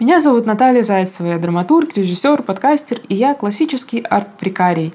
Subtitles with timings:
[0.00, 4.94] Меня зовут Наталья Зайцева, я драматург, режиссер, подкастер, и я классический арт-прикарий.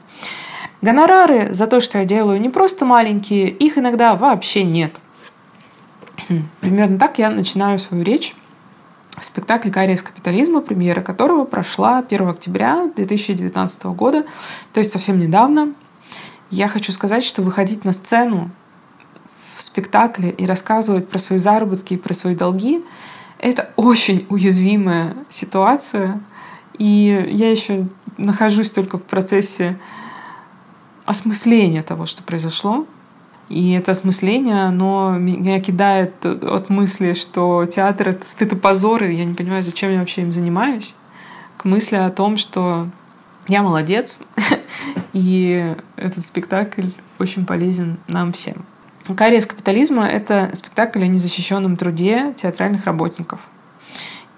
[0.81, 4.95] Гонорары за то, что я делаю, не просто маленькие, их иногда вообще нет.
[6.61, 8.33] Примерно так я начинаю свою речь
[9.19, 14.25] в спектакле «Кария из капитализма», премьера которого прошла 1 октября 2019 года,
[14.71, 15.73] то есть совсем недавно.
[16.49, 18.51] Я хочу сказать, что выходить на сцену
[19.57, 22.85] в спектакле и рассказывать про свои заработки и про свои долги—
[23.43, 26.21] это очень уязвимая ситуация.
[26.77, 29.77] И я еще нахожусь только в процессе
[31.05, 32.87] осмысления того, что произошло.
[33.49, 39.13] И это осмысление, оно меня кидает от мысли, что театр— это стыд и позор, и
[39.13, 40.95] я не понимаю, зачем я вообще им занимаюсь,
[41.57, 42.87] к мысли о том, что
[43.49, 44.23] я молодец,
[45.13, 46.87] и этот спектакль
[47.19, 48.65] очень полезен нам всем.
[49.17, 53.41] «Кария из капитализма»— это спектакль о незащищенном труде театральных работников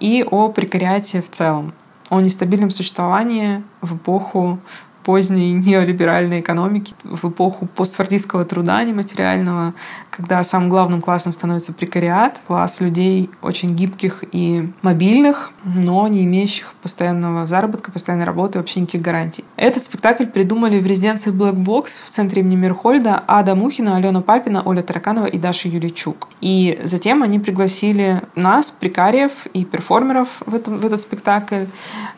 [0.00, 1.72] и о прекариате в целом,
[2.10, 4.58] о нестабильном существовании в эпоху
[5.06, 9.72] поздней неолиберальной экономики, в эпоху постфордистского труда нематериального,
[10.10, 16.74] когда самым главным классом становится прекариат, класс людей очень гибких и мобильных, но не имеющих
[16.82, 19.44] постоянного заработка, постоянной работы, вообще никаких гарантий.
[19.54, 24.62] Этот спектакль придумали в резиденции Black Box в центре имени Мирхольда Ада Мухина, Алена Папина,
[24.64, 26.30] Оля Тараканова и Даша Юричук.
[26.40, 31.66] И затем они пригласили нас, прикариев и перформеров в, этом, в этот спектакль,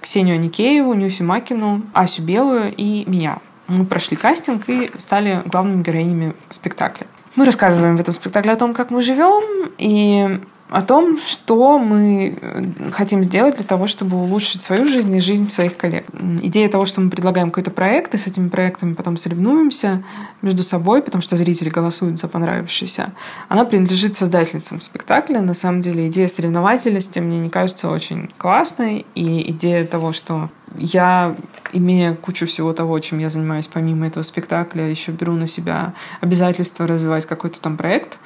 [0.00, 3.40] Ксению Аникееву, Нюсю Макину, Асю Белую и меня.
[3.66, 7.06] Мы прошли кастинг и стали главными героинями спектакля.
[7.36, 12.38] Мы рассказываем в этом спектакле о том, как мы живем, и о том, что мы
[12.40, 16.04] э, хотим сделать для того, чтобы улучшить свою жизнь и жизнь своих коллег.
[16.42, 20.02] Идея того, что мы предлагаем какой-то проект, и с этими проектами потом соревнуемся
[20.42, 23.12] между собой, потому что зрители голосуют за понравившийся,
[23.48, 25.40] она принадлежит создательницам спектакля.
[25.40, 31.34] На самом деле идея соревновательности мне не кажется очень классной, и идея того, что я,
[31.72, 36.86] имея кучу всего того, чем я занимаюсь помимо этого спектакля, еще беру на себя обязательство
[36.86, 38.18] развивать какой-то там проект,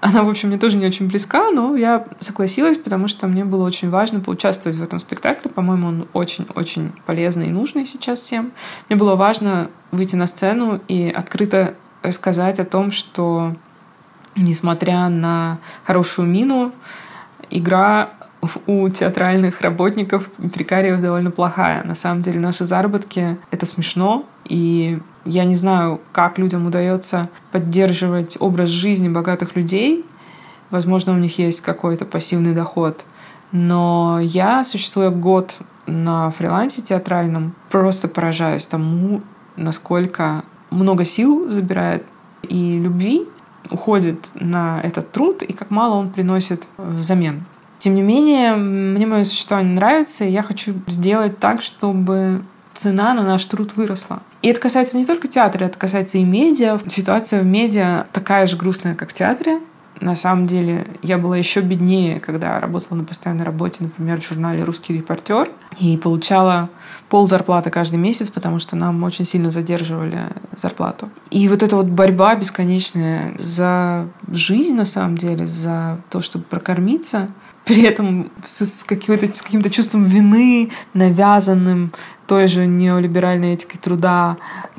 [0.00, 3.64] она, в общем, мне тоже не очень близка, но я согласилась, потому что мне было
[3.64, 5.50] очень важно поучаствовать в этом спектакле.
[5.50, 8.52] По-моему, он очень-очень полезный и нужный сейчас всем.
[8.88, 13.56] Мне было важно выйти на сцену и открыто рассказать о том, что,
[14.36, 16.72] несмотря на хорошую мину,
[17.50, 18.10] игра
[18.66, 21.82] у театральных работников прикариев довольно плохая.
[21.82, 28.36] На самом деле наши заработки— это смешно, и я не знаю, как людям удается поддерживать
[28.40, 30.04] образ жизни богатых людей.
[30.70, 33.04] Возможно, у них есть какой-то пассивный доход.
[33.52, 39.22] Но я, существуя год на фрилансе театральном, просто поражаюсь тому,
[39.56, 42.04] насколько много сил забирает
[42.42, 43.26] и любви
[43.70, 47.44] уходит на этот труд, и как мало он приносит взамен.
[47.78, 52.42] Тем не менее, мне мое существование нравится, и я хочу сделать так, чтобы
[52.74, 54.20] цена на наш труд выросла.
[54.44, 56.78] И это касается не только театра, это касается и медиа.
[56.90, 59.58] Ситуация в медиа такая же грустная, как в театре.
[60.00, 64.62] На самом деле, я была еще беднее, когда работала на постоянной работе, например, в журнале
[64.62, 66.68] «Русский репортер», и получала
[67.08, 71.08] пол зарплаты каждый месяц, потому что нам очень сильно задерживали зарплату.
[71.30, 77.28] И вот эта вот борьба бесконечная за жизнь, на самом деле, за то, чтобы прокормиться,
[77.64, 81.92] при этом с, с, каким-то чувством вины, навязанным
[82.26, 84.36] той же неолиберальной этикой труда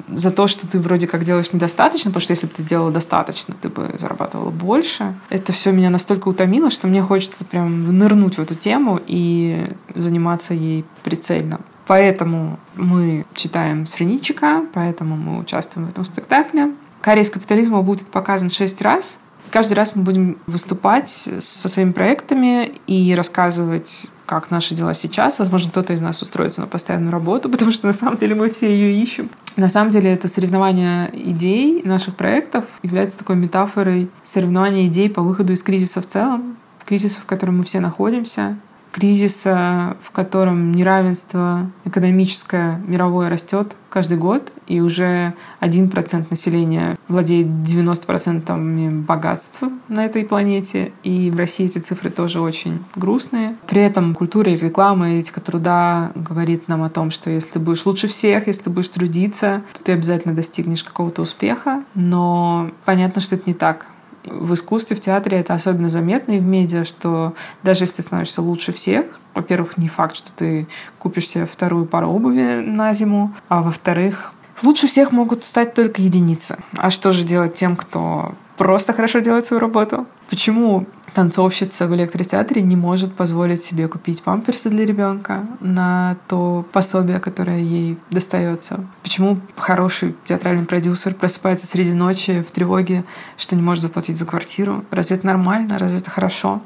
[0.07, 3.55] за то, что ты вроде как делаешь недостаточно, потому что если бы ты делала достаточно,
[3.59, 5.13] ты бы зарабатывала больше.
[5.29, 10.53] Это все меня настолько утомило, что мне хочется прям нырнуть в эту тему и заниматься
[10.53, 11.59] ей прицельно.
[11.87, 16.71] Поэтому мы читаем Среничика, поэтому мы участвуем в этом спектакле.
[17.01, 19.19] Карий капитализма будет показан шесть раз.
[19.55, 25.39] Каждый раз мы будем выступать со своими проектами и рассказывать как наши дела сейчас.
[25.39, 28.69] Возможно, кто-то из нас устроится на постоянную работу, потому что на самом деле мы все
[28.69, 29.29] ее ищем.
[29.55, 35.53] На самом деле это соревнование идей наших проектов является такой метафорой соревнования идей по выходу
[35.53, 38.57] из кризиса в целом, кризиса, в котором мы все находимся,
[38.95, 47.47] кризиса, в котором неравенство экономическое мировое растет каждый год, и уже один процент населения владеет
[47.47, 53.57] 90% богатств на этой планете, и в России эти цифры тоже очень грустные.
[53.67, 57.59] При этом культура и реклама, и этика труда говорит нам о том, что если ты
[57.59, 63.21] будешь лучше всех, если ты будешь трудиться, то ты обязательно достигнешь какого-то успеха, но понятно,
[63.21, 63.87] что это не так
[64.25, 67.33] в искусстве, в театре это особенно заметно и в медиа, что
[67.63, 70.67] даже если ты становишься лучше всех, во-первых, не факт, что ты
[70.99, 74.33] купишь себе вторую пару обуви на зиму, а во-вторых,
[74.63, 76.57] лучше всех могут стать только единицы.
[76.77, 80.05] А что же делать тем, кто просто хорошо делает свою работу?
[80.29, 87.21] Почему танцовщица в электротеатре не может позволить себе купить памперсы для ребенка на то пособие,
[87.21, 88.85] которое ей достается.
[89.01, 93.05] Почему хороший театральный продюсер просыпается среди ночи в тревоге,
[93.37, 94.83] что не может заплатить за квартиру?
[94.91, 95.79] Разве это нормально?
[95.79, 96.61] Разве это хорошо?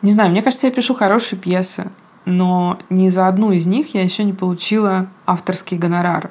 [0.00, 1.90] Не знаю, мне кажется, я пишу хорошие пьесы,
[2.24, 6.30] но ни за одну из них я еще не получила авторский гонорар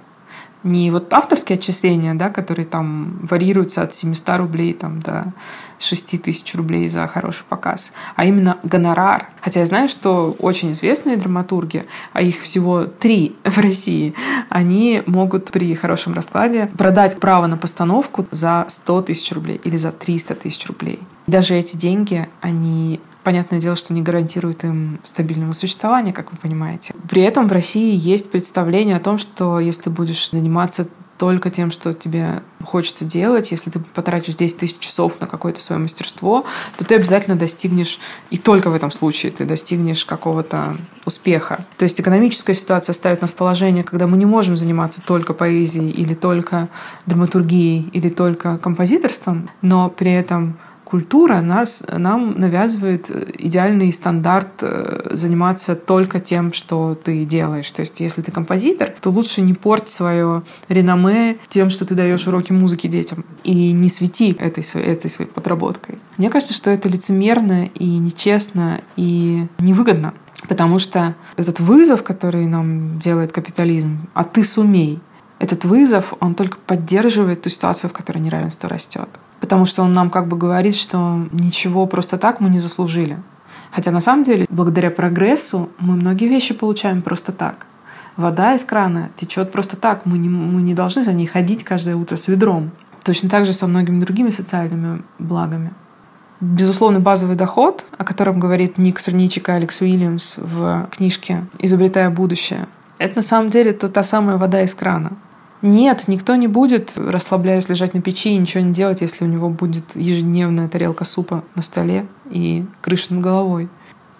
[0.63, 5.33] не вот авторские отчисления, да, которые там варьируются от 700 рублей там, до
[5.79, 9.27] 6 тысяч рублей за хороший показ, а именно гонорар.
[9.41, 14.15] Хотя я знаю, что очень известные драматурги, а их всего три в России,
[14.49, 19.91] они могут при хорошем раскладе продать право на постановку за 100 тысяч рублей или за
[19.91, 20.99] 300 тысяч рублей.
[21.27, 26.93] Даже эти деньги, они Понятное дело, что не гарантирует им стабильного существования, как вы понимаете.
[27.09, 30.87] При этом в России есть представление о том, что если будешь заниматься
[31.17, 35.81] только тем, что тебе хочется делать, если ты потратишь 10 тысяч часов на какое-то свое
[35.81, 36.45] мастерство,
[36.77, 37.99] то ты обязательно достигнешь,
[38.29, 40.75] и только в этом случае ты достигнешь какого-то
[41.05, 41.65] успеха.
[41.77, 45.91] То есть экономическая ситуация ставит нас в положение, когда мы не можем заниматься только поэзией
[45.91, 46.67] или только
[47.05, 50.57] драматургией или только композиторством, но при этом
[50.93, 53.09] культура нас, нам навязывает
[53.39, 57.71] идеальный стандарт э, заниматься только тем, что ты делаешь.
[57.71, 62.27] То есть, если ты композитор, то лучше не порть свое реноме тем, что ты даешь
[62.27, 63.25] уроки музыки детям.
[63.43, 65.97] И не свети этой, этой своей подработкой.
[66.19, 70.13] Мне кажется, что это лицемерно и нечестно и невыгодно.
[70.47, 74.99] Потому что этот вызов, который нам делает капитализм, а ты сумей,
[75.39, 79.09] этот вызов, он только поддерживает ту ситуацию, в которой неравенство растет
[79.43, 83.17] потому что он нам как бы говорит, что ничего просто так мы не заслужили.
[83.71, 87.65] Хотя на самом деле, благодаря прогрессу, мы многие вещи получаем просто так.
[88.15, 90.05] Вода из крана течет просто так.
[90.05, 92.71] Мы не, мы не должны за ней ходить каждое утро с ведром.
[93.03, 95.73] Точно так же со многими другими социальными благами.
[96.39, 102.67] Безусловно, базовый доход, о котором говорит Ник Сорничик и Алекс Уильямс в книжке «Изобретая будущее»,
[102.97, 105.11] это на самом деле то, та самая вода из крана.
[105.63, 109.49] Нет, никто не будет, расслабляясь, лежать на печи и ничего не делать, если у него
[109.49, 113.69] будет ежедневная тарелка супа на столе и крыша над головой.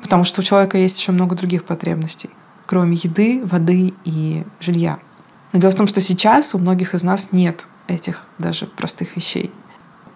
[0.02, 2.30] Потому что у человека есть еще много других потребностей,
[2.66, 5.00] кроме еды, воды и жилья.
[5.52, 9.52] Но дело в том, что сейчас у многих из нас нет этих даже простых вещей.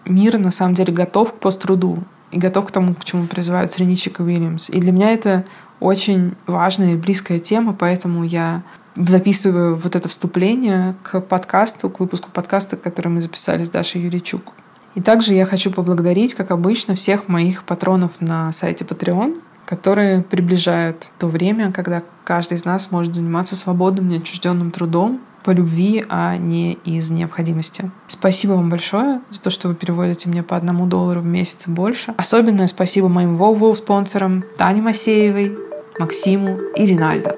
[0.05, 4.21] Мир на самом деле готов к посттруду и готов к тому, к чему призывают Среничик
[4.21, 4.69] и Уильямс.
[4.69, 5.43] И для меня это
[5.81, 8.63] очень важная и близкая тема, поэтому я
[9.05, 14.53] записываю вот это вступление к подкасту, к выпуску подкаста, который мы записали с Дашей Юричук.
[14.95, 21.07] И также я хочу поблагодарить, как обычно, всех моих патронов на сайте Patreon, которые приближают
[21.19, 26.73] то время, когда каждый из нас может заниматься свободным, неотчужденным трудом по любви, а не
[26.83, 27.91] из необходимости.
[28.07, 31.71] Спасибо вам большое за то, что вы переводите мне по одному доллару в месяц и
[31.71, 32.15] больше.
[32.17, 35.57] Особенное спасибо моим воу спонсорам Тане Масеевой,
[35.99, 37.37] Максиму и Ринальдо.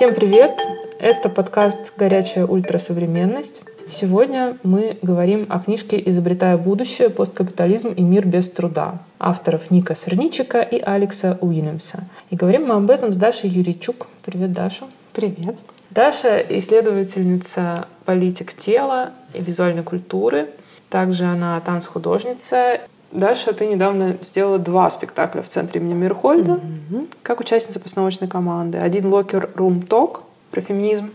[0.00, 0.58] Всем привет!
[0.98, 3.60] Это подкаст «Горячая ультрасовременность».
[3.90, 7.10] Сегодня мы говорим о книжке «Изобретая будущее.
[7.10, 12.04] Посткапитализм и мир без труда» авторов Ника Сырничика и Алекса Уильямса.
[12.30, 14.06] И говорим мы об этом с Дашей Юрийчук.
[14.24, 14.86] Привет, Даша.
[15.12, 15.58] Привет.
[15.90, 20.48] Даша— исследовательница политик тела и визуальной культуры.
[20.88, 22.80] Также она танцхудожница
[23.12, 27.14] Даша, ты недавно сделала два спектакля в центре имени Мирхольда mm-hmm.
[27.22, 28.78] как участница постановочной команды.
[28.78, 31.10] Один «Локер Рум Ток» про феминизм.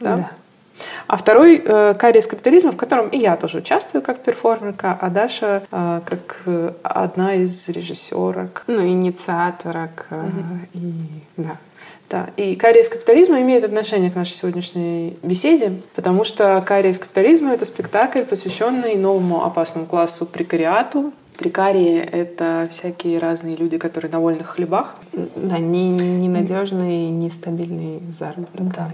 [0.00, 0.16] Да?
[0.16, 0.30] да.
[1.06, 5.10] А второй э, «Кария с капитализмом», в котором и я тоже участвую как перформерка, а
[5.10, 8.64] Даша э, как э, одна из режиссерок.
[8.66, 10.06] Ну, инициаторок.
[10.10, 10.68] Э, mm-hmm.
[10.74, 10.92] и,
[11.36, 11.56] да.
[12.10, 16.98] Да, и кария из капитализма имеет отношение к нашей сегодняшней беседе, потому что кария из
[16.98, 24.18] капитализма— это спектакль, посвященный новому опасному классу прекариату, Прикарии— это всякие разные люди, которые на
[24.18, 24.96] вольных хлебах.
[25.36, 28.74] Да, не, ненадежный, нестабильный заработок.
[28.74, 28.90] Да,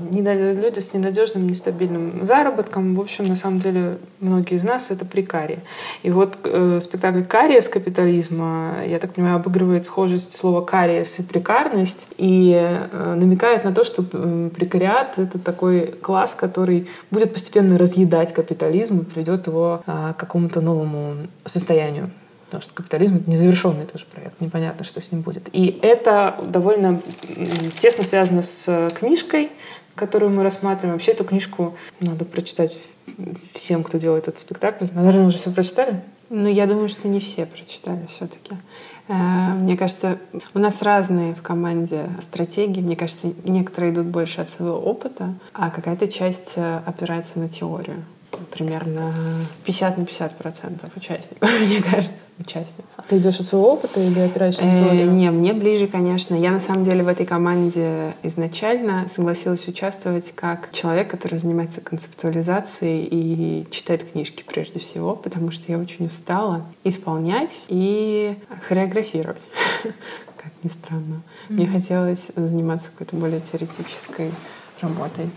[0.52, 2.96] люди с ненадежным, нестабильным заработком.
[2.96, 5.60] В общем, на самом деле, многие из нас— это прикарии.
[6.02, 11.22] И вот э, спектакль «Кария с капитализма», я так понимаю, обыгрывает схожесть слова «кариес» и
[11.22, 17.78] «прикарность» и э, намекает на то, что э, прекариат— это такой класс, который будет постепенно
[17.78, 22.10] разъедать капитализм и приведет его э, к какому-то новому состоянию
[22.54, 25.48] потому что капитализм— это незавершенный тоже проект, непонятно, что с ним будет.
[25.52, 27.00] И это довольно
[27.78, 29.50] тесно связано с книжкой,
[29.94, 30.94] которую мы рассматриваем.
[30.94, 32.78] Вообще эту книжку надо прочитать
[33.54, 34.86] всем, кто делает этот спектакль.
[34.92, 36.00] Наверное, уже все прочитали?
[36.30, 38.54] Ну, я думаю, что не все прочитали все-таки.
[39.08, 40.18] Э, мне кажется,
[40.54, 42.80] у нас разные в команде стратегии.
[42.80, 48.04] Мне кажется, некоторые идут больше от своего опыта, а какая-то часть э, опирается на теорию.
[48.50, 49.12] Примерно
[49.64, 52.96] 50 на 50 процентов участников, мне кажется, участниц.
[53.08, 55.10] Ты идешь от своего опыта или опираешься на теорию?
[55.10, 56.34] Э, не, мне ближе, конечно.
[56.34, 63.06] Я на самом деле в этой команде изначально согласилась участвовать как человек, который занимается концептуализацией
[63.10, 68.36] и читает книжки прежде всего, потому что я очень устала исполнять и
[68.68, 69.42] хореографировать,
[70.36, 71.22] как ни странно.
[71.48, 74.30] Мне хотелось заниматься какой-то более теоретической
[74.80, 75.30] работой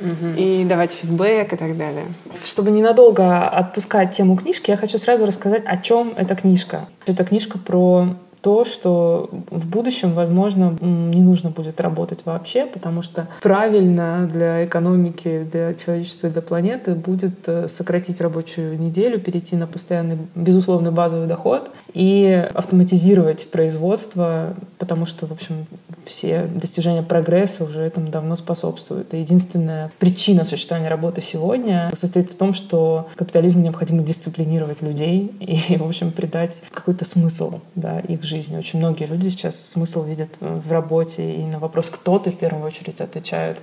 [0.00, 0.34] угу.
[0.36, 2.04] и давать фидбэк и так далее.
[2.44, 6.88] Чтобы ненадолго отпускать тему книжки, я хочу сразу рассказать, о чем эта книжка.
[7.06, 13.28] Это книжка про то, что в будущем, возможно, не нужно будет работать вообще, потому что
[13.42, 20.18] правильно для экономики, для человечества для планеты будет э, сократить рабочую неделю, перейти на постоянный,
[20.34, 25.66] безусловный базовый доход и автоматизировать производство, потому что, в общем,
[26.04, 29.12] все достижения прогресса уже этому давно способствуют.
[29.14, 35.76] И единственная причина существования работы сегодня состоит в том, что капитализму необходимо дисциплинировать людей и,
[35.76, 38.29] в общем, придать какой-то смысл да, их жизни.
[38.38, 42.64] Очень многие люди сейчас смысл видят в работе, и на вопрос «кто ты?» в первую
[42.64, 43.60] очередь отвечают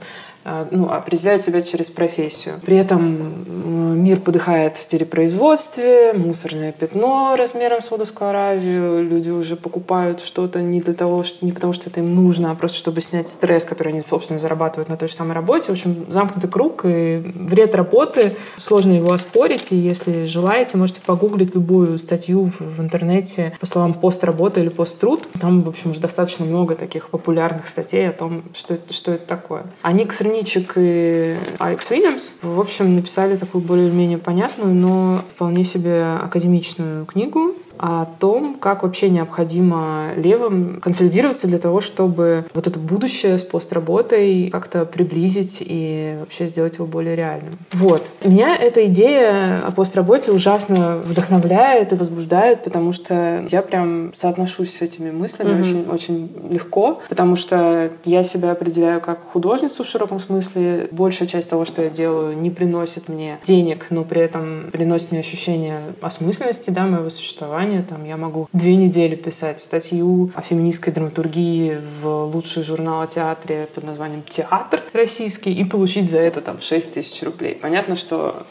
[0.71, 2.55] ну, определяют себя через профессию.
[2.65, 10.21] При этом мир подыхает в перепроизводстве, мусорное пятно размером с Саудовскую Аравию, люди уже покупают
[10.21, 13.29] что-то не для того, что, не потому что это им нужно, а просто чтобы снять
[13.29, 15.67] стресс, который они, собственно, зарабатывают на той же самой работе.
[15.67, 21.55] В общем, замкнутый круг и вред работы, сложно его оспорить, и если желаете, можете погуглить
[21.55, 25.27] любую статью в, в интернете по словам пост работа или пост труд.
[25.39, 29.65] Там, в общем, уже достаточно много таких популярных статей о том, что что это такое.
[29.81, 35.63] Они, к сравнению Ничик и Алекс Уильямс, в общем, написали такую более-менее понятную, но вполне
[35.63, 42.79] себе академичную книгу о том, как вообще необходимо левым консолидироваться для того, чтобы вот это
[42.79, 47.57] будущее с постработой как-то приблизить и вообще сделать его более реальным.
[47.73, 48.03] Вот.
[48.23, 54.81] Меня эта идея о постработе ужасно вдохновляет и возбуждает, потому что я прям соотношусь с
[54.81, 55.61] этими мыслями mm-hmm.
[55.61, 60.87] очень, очень легко, потому что я себя определяю как художницу в широком смысле.
[60.91, 65.19] Большая часть того, что я делаю, не приносит мне денег, но при этом приносит мне
[65.19, 67.85] ощущение осмысленности да, моего существования образования.
[67.87, 73.67] Там я могу две недели писать статью о феминистской драматургии в лучший журнал о театре
[73.73, 77.55] под названием «Театр российский» и получить за это там 6 тысяч рублей.
[77.55, 78.43] Понятно, что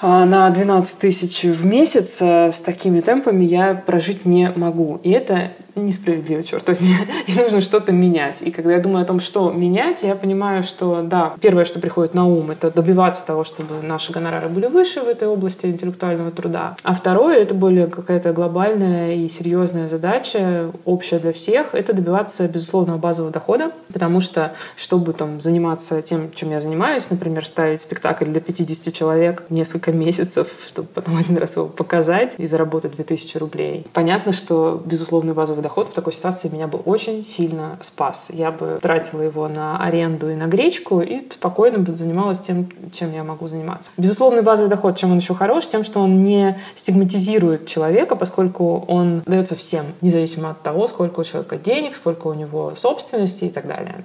[0.00, 5.00] а, на 12 тысяч в месяц э, с такими темпами я прожить не могу.
[5.02, 8.42] И это несправедливо, черт возьми, и нужно что-то менять.
[8.42, 12.14] И когда я думаю о том, что менять, я понимаю, что, да, первое, что приходит
[12.14, 16.76] на ум, это добиваться того, чтобы наши гонорары были выше в этой области интеллектуального труда.
[16.82, 22.98] А второе, это более какая-то глобальная и серьезная задача, общая для всех, это добиваться безусловного
[22.98, 28.40] базового дохода, потому что, чтобы там заниматься тем, чем я занимаюсь, например, ставить спектакль для
[28.40, 33.86] 50 человек несколько месяцев, чтобы потом один раз его показать и заработать 2000 рублей.
[33.92, 38.28] Понятно, что безусловный базовый доход в такой ситуации меня бы очень сильно спас.
[38.30, 43.14] Я бы тратила его на аренду и на гречку и спокойно бы занималась тем, чем
[43.14, 43.90] я могу заниматься.
[43.96, 45.66] Безусловный базовый доход, чем он еще хорош?
[45.66, 51.24] Тем, что он не стигматизирует человека, поскольку он дается всем, независимо от того, сколько у
[51.24, 54.04] человека денег, сколько у него собственности и так далее.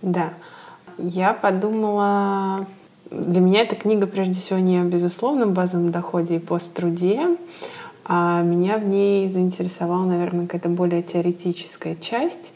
[0.00, 0.30] Да.
[0.96, 2.66] Я подумала,
[3.10, 7.36] для меня эта книга прежде всего не о безусловном базовом доходе и посттруде,
[8.04, 12.52] а меня в ней заинтересовала, наверное, какая-то более теоретическая часть.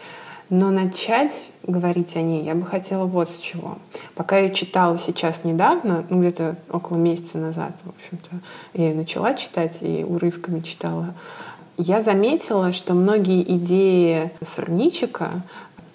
[0.49, 3.79] Но начать говорить о ней я бы хотела вот с чего.
[4.15, 8.31] Пока я читала сейчас недавно, ну где-то около месяца назад, в общем-то,
[8.75, 11.15] я ее начала читать и урывками читала,
[11.79, 15.43] я заметила, что многие идеи Сорничика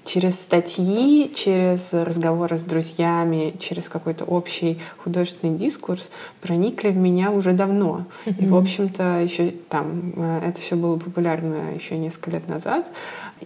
[0.03, 6.09] через статьи, через разговоры с друзьями, через какой-то общий художественный дискурс
[6.41, 8.05] проникли в меня уже давно.
[8.25, 12.89] И, в общем-то, еще там э, это все было популярно еще несколько лет назад.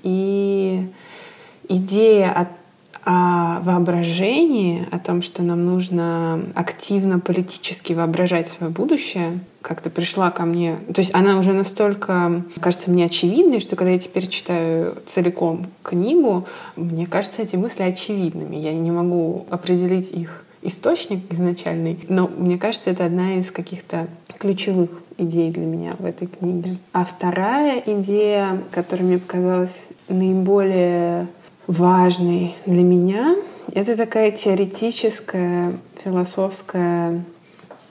[0.03, 0.87] И
[1.67, 2.47] идея о
[3.05, 10.43] о воображении, о том, что нам нужно активно политически воображать свое будущее, как-то пришла ко
[10.43, 10.77] мне.
[10.93, 16.45] То есть она уже настолько, кажется мне, очевидной, что когда я теперь читаю целиком книгу,
[16.75, 18.55] мне кажется эти мысли очевидными.
[18.55, 24.07] Я не могу определить их источник изначальный, но мне кажется, это одна из каких-то
[24.39, 26.77] ключевых идей для меня в этой книге.
[26.91, 31.27] А вторая идея, которая мне показалась наиболее
[31.67, 33.35] важный для меня.
[33.73, 37.23] Это такая теоретическая, философская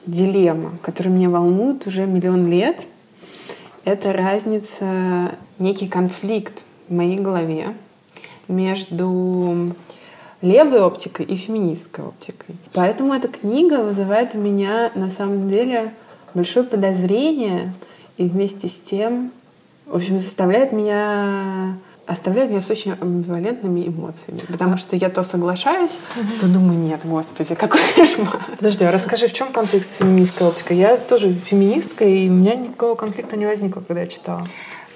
[0.06, 2.86] дилемма, которая меня волнует уже миллион лет.
[3.84, 7.74] Это разница, некий конфликт в моей голове
[8.48, 9.74] между
[10.40, 12.56] левой оптикой и феминистской оптикой.
[12.72, 15.92] Поэтому эта книга вызывает у меня на самом деле
[16.34, 17.72] большое подозрение
[18.16, 19.32] и вместе с тем,
[19.86, 24.40] в общем, заставляет меня оставляет меня с очень амбивалентными эмоциями.
[24.48, 25.98] Потому что я то соглашаюсь,
[26.40, 28.44] то думаю, нет, господи, какой кошмар.
[28.58, 30.76] Подожди, а расскажи, в чем конфликт с феминистской оптикой?
[30.76, 34.46] Я тоже феминистка, и у меня никакого конфликта не возникло, когда я читала.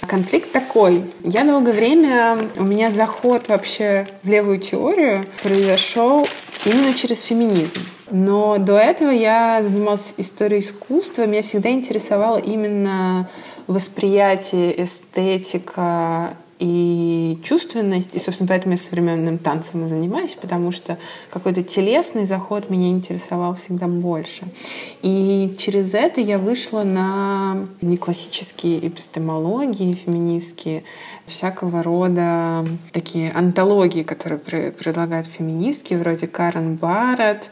[0.07, 1.03] Конфликт такой.
[1.23, 6.27] Я долгое время, у меня заход вообще в левую теорию произошел
[6.65, 7.81] именно через феминизм.
[8.11, 11.27] Но до этого я занималась историей искусства.
[11.27, 13.29] Меня всегда интересовало именно
[13.67, 18.15] восприятие, эстетика и чувственность.
[18.15, 20.99] И, собственно, поэтому я современным танцем и занимаюсь, потому что
[21.31, 24.45] какой-то телесный заход меня интересовал всегда больше.
[25.03, 30.85] И через это я вышла на неклассические эпистемологии феминистские,
[31.27, 34.39] всякого рода такие антологии, которые
[34.73, 37.51] предлагают феминистки, вроде Карен Барретт,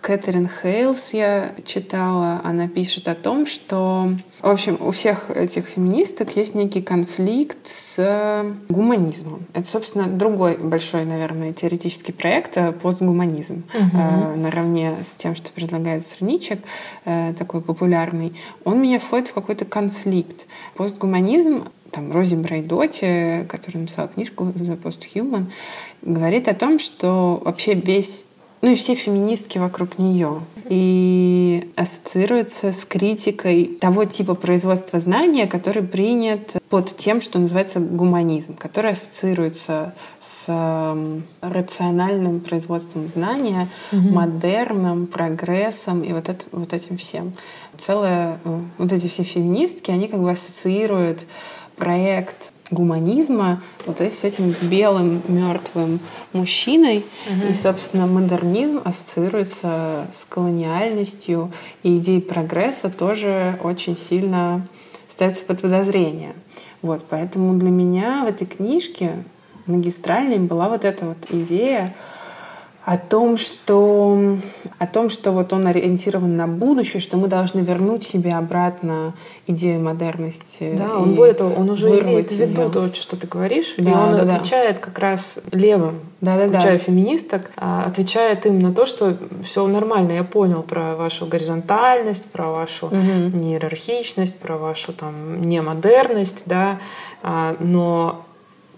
[0.00, 4.10] Кэтрин Хейлс я читала, она пишет о том, что,
[4.46, 9.44] в общем, у всех этих феминисток есть некий конфликт с гуманизмом.
[9.54, 13.98] Это, собственно, другой большой, наверное, теоретический проект э, постгуманизм, угу.
[13.98, 16.60] э, наравне с тем, что предлагает Сырничек,
[17.04, 18.34] э, такой популярный.
[18.64, 20.46] Он меня входит в какой-то конфликт.
[20.76, 25.46] Постгуманизм там, Рози Брайдоти, которая написала книжку «The Posthuman»,
[26.02, 28.26] говорит о том, что вообще весь
[28.62, 30.40] ну и все феминистки вокруг нее.
[30.68, 38.56] И ассоциируется с критикой того типа производства знания, который принят под тем, что называется гуманизм,
[38.56, 40.46] который ассоциируется с
[41.40, 44.00] рациональным производством знания, угу.
[44.00, 47.34] модерном, прогрессом и вот, это, вот этим всем.
[47.78, 51.26] Целое, э, вот эти все феминистки, они как бы ассоциируют
[51.76, 56.00] проект гуманизма вот с этим белым мертвым
[56.32, 57.04] мужчиной.
[57.26, 57.52] Угу.
[57.52, 64.66] И, собственно, модернизм ассоциируется с колониальностью, и идеи прогресса тоже очень сильно
[65.08, 66.34] ставятся под подозрение.
[66.82, 69.24] Вот, поэтому для меня в этой книжке
[69.66, 71.94] магистральной была вот эта вот идея
[72.86, 74.36] о том, что,
[74.78, 79.14] о том, что вот он ориентирован на будущее, что мы должны вернуть себе обратно
[79.48, 80.72] идею модерности.
[80.78, 83.92] Да, он более того, он уже имеет в виду то, что ты говоришь, да, и
[83.92, 84.82] он да, отвечает да.
[84.82, 86.84] как раз левым, да, да, включая да.
[86.84, 92.52] феминисток, а отвечает им на то, что все нормально, я понял про вашу горизонтальность, про
[92.52, 92.94] вашу угу.
[92.94, 96.78] неиерархичность, про вашу там немодерность, да,
[97.24, 98.25] а, но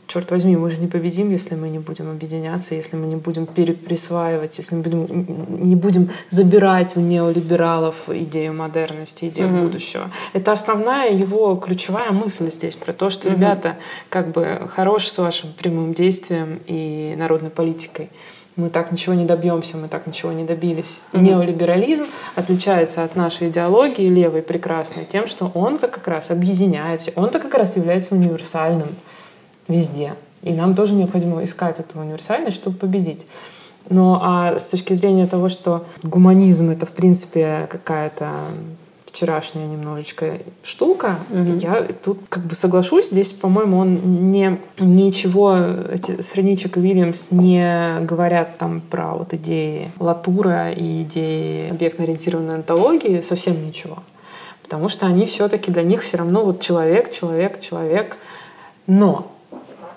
[0.08, 3.46] черт возьми, мы же не победим, если мы не будем объединяться, если мы не будем
[3.46, 5.26] переприсваивать, если мы будем,
[5.68, 9.62] не будем забирать у неолибералов идею модерности, идею mm-hmm.
[9.62, 10.10] будущего.
[10.32, 13.34] Это основная его ключевая мысль здесь про то, что, mm-hmm.
[13.34, 13.76] ребята,
[14.08, 18.10] как бы хорош с вашим прямым действием и народной политикой
[18.56, 20.98] мы так ничего не добьемся, мы так ничего не добились.
[21.12, 21.20] Mm-hmm.
[21.20, 27.54] Неолиберализм отличается от нашей идеологии левой прекрасной тем, что он-то как раз объединяет, он-то как
[27.54, 28.88] раз является универсальным
[29.68, 30.14] везде.
[30.42, 33.26] И нам тоже необходимо искать эту универсальность, чтобы победить.
[33.88, 38.30] Но а с точки зрения того, что гуманизм это в принципе какая-то
[39.06, 41.56] вчерашняя немножечко штука, угу.
[41.60, 43.08] я тут как бы соглашусь.
[43.10, 45.56] Здесь, по-моему, он не ничего
[45.90, 53.22] эти Средничек и Вильямс не говорят там про вот идеи Латура и идеи объектно-ориентированной антологии,
[53.22, 53.98] совсем ничего.
[54.62, 58.18] Потому что они все-таки для них все равно вот человек, человек, человек.
[58.86, 59.32] Но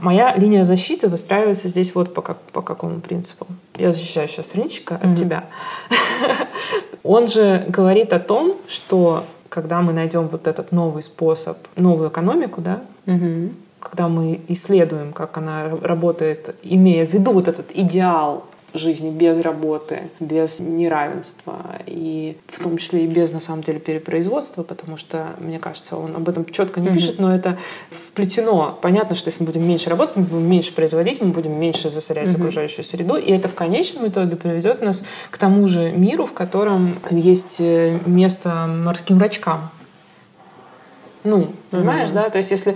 [0.01, 3.45] Моя линия защиты выстраивается здесь вот по, как, по какому принципу.
[3.77, 5.15] Я защищаю сейчас рыночка от mm-hmm.
[5.15, 5.43] тебя.
[7.03, 12.61] Он же говорит о том, что когда мы найдем вот этот новый способ, новую экономику,
[12.61, 13.51] да, mm-hmm.
[13.79, 20.09] когда мы исследуем, как она работает, имея в виду вот этот идеал жизни без работы,
[20.19, 25.59] без неравенства и в том числе и без, на самом деле, перепроизводства, потому что, мне
[25.59, 26.93] кажется, он об этом четко не mm-hmm.
[26.93, 27.57] пишет, но это
[27.89, 28.77] вплетено.
[28.81, 32.29] Понятно, что если мы будем меньше работать, мы будем меньше производить, мы будем меньше засорять
[32.29, 32.39] mm-hmm.
[32.39, 36.95] окружающую среду, и это в конечном итоге приведет нас к тому же миру, в котором
[37.09, 39.71] есть э, место морским рачкам.
[41.23, 42.13] Ну, понимаешь, mm-hmm.
[42.13, 42.29] да?
[42.29, 42.75] То есть если,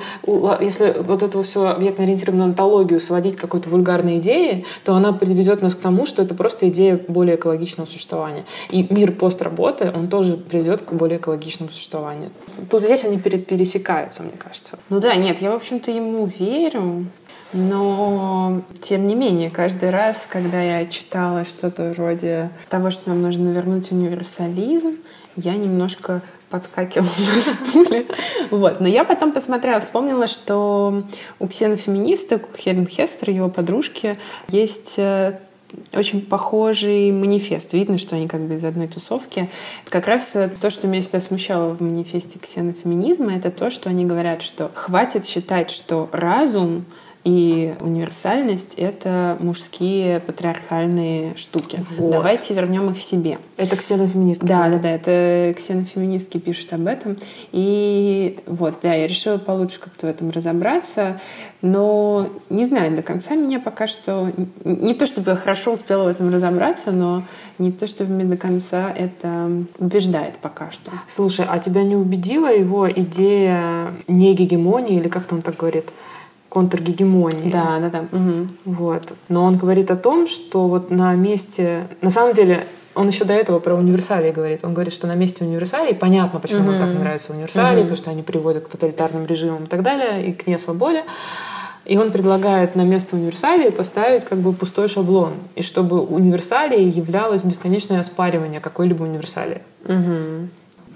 [0.61, 5.73] если вот эту всю объектно-ориентированную антологию сводить к какой-то вульгарной идее, то она приведет нас
[5.75, 8.45] к тому, что это просто идея более экологичного существования.
[8.69, 12.29] И мир постработы, он тоже приведет к более экологичному существованию.
[12.69, 14.77] Тут здесь они пересекаются, мне кажется.
[14.89, 17.07] Ну да, нет, я, в общем-то, ему верю.
[17.53, 23.49] Но, тем не менее, каждый раз, когда я читала что-то вроде того, что нам нужно
[23.49, 24.97] вернуть универсализм,
[25.37, 28.07] я немножко подскакивал на стуле.
[28.51, 28.79] Вот.
[28.79, 31.03] Но я потом посмотрела, вспомнила, что
[31.39, 35.39] у ксенофеминисток, у Хелен Хестер, его подружки, есть э,
[35.93, 37.73] очень похожий манифест.
[37.73, 39.49] Видно, что они как бы из одной тусовки.
[39.89, 44.41] Как раз то, что меня всегда смущало в манифесте ксенофеминизма, это то, что они говорят,
[44.41, 46.85] что хватит считать, что разум
[47.25, 51.83] и универсальность— это мужские патриархальные штуки.
[51.97, 52.11] Вот.
[52.11, 53.39] Давайте вернем их себе.
[53.57, 54.45] Это ксенофеминистки.
[54.45, 57.17] Да, да, да, это ксенофеминистки пишут об этом.
[57.51, 61.19] И вот, да, я решила получше как-то в этом разобраться,
[61.63, 64.31] но не знаю, до конца меня пока что...
[64.63, 67.23] Не то чтобы я хорошо успела в этом разобраться, но
[67.57, 70.91] не то чтобы меня до конца это убеждает пока что.
[71.07, 75.85] Слушай, а тебя не убедила его идея не гегемонии, или как там так говорит,
[76.55, 77.51] контргегемонии.
[77.51, 78.17] Да, да, да.
[78.17, 78.47] Угу.
[78.63, 79.13] Вот.
[79.27, 81.87] Но он говорит о том, что вот на месте...
[81.99, 82.65] На самом деле,
[82.95, 84.63] он еще до этого про универсалии говорит.
[84.63, 86.79] Он говорит, что на месте универсалии, понятно, почему mm-hmm.
[86.79, 87.81] так нравятся универсалии, mm-hmm.
[87.81, 91.03] потому что они приводят к тоталитарным режимам и так далее, и к несвободе.
[91.83, 95.33] И он предлагает на место универсалии поставить как бы пустой шаблон.
[95.55, 99.61] И чтобы универсалией являлось бесконечное оспаривание какой-либо универсалии.
[99.83, 100.47] Mm-hmm.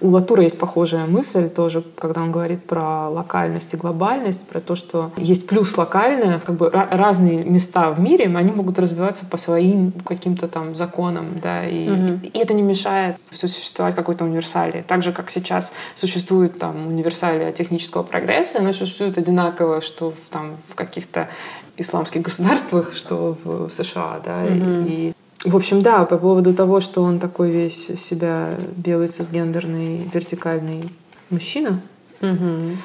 [0.02, 4.76] У Латура есть похожая мысль тоже, когда он говорит про локальность и глобальность, про то,
[4.76, 9.92] что есть плюс локальное, как бы разные места в мире, они могут развиваться по своим
[9.92, 12.20] каким-то там законам, да, и, угу.
[12.24, 14.84] и это не мешает существовать какой-то универсалии.
[14.88, 20.58] Так же, как сейчас существует там универсалия технического прогресса, она существует одинаково, что в, там
[20.70, 21.30] в каких-то
[21.78, 24.86] исламских государствах, что в США, да, угу.
[24.88, 25.14] и
[25.46, 30.90] в общем, да, по поводу того, что он такой весь себя белый, цисгендерный, вертикальный
[31.30, 31.82] мужчина,
[32.22, 32.76] угу.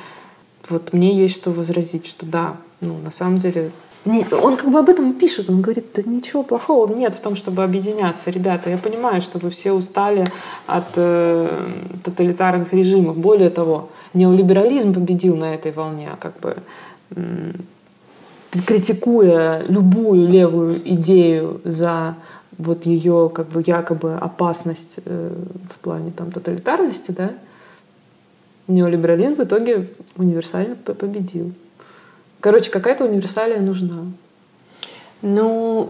[0.68, 3.70] вот мне есть что возразить, что да, ну, на самом деле...
[4.04, 7.36] Нет, он как бы об этом пишет, он говорит, да ничего плохого нет в том,
[7.36, 8.28] чтобы объединяться.
[8.28, 10.26] Ребята, я понимаю, что вы все устали
[10.66, 11.70] от э,
[12.04, 13.16] тоталитарных режимов.
[13.16, 16.56] Более того, неолиберализм победил на этой волне, как бы
[18.66, 22.16] критикуя любую левую идею за
[22.58, 25.32] вот ее как бы якобы опасность э,
[25.72, 27.32] в плане там тоталитарности, да,
[28.68, 31.52] неолиберализм в итоге универсально победил.
[32.40, 34.04] Короче, какая-то универсалия нужна.
[35.22, 35.88] Ну,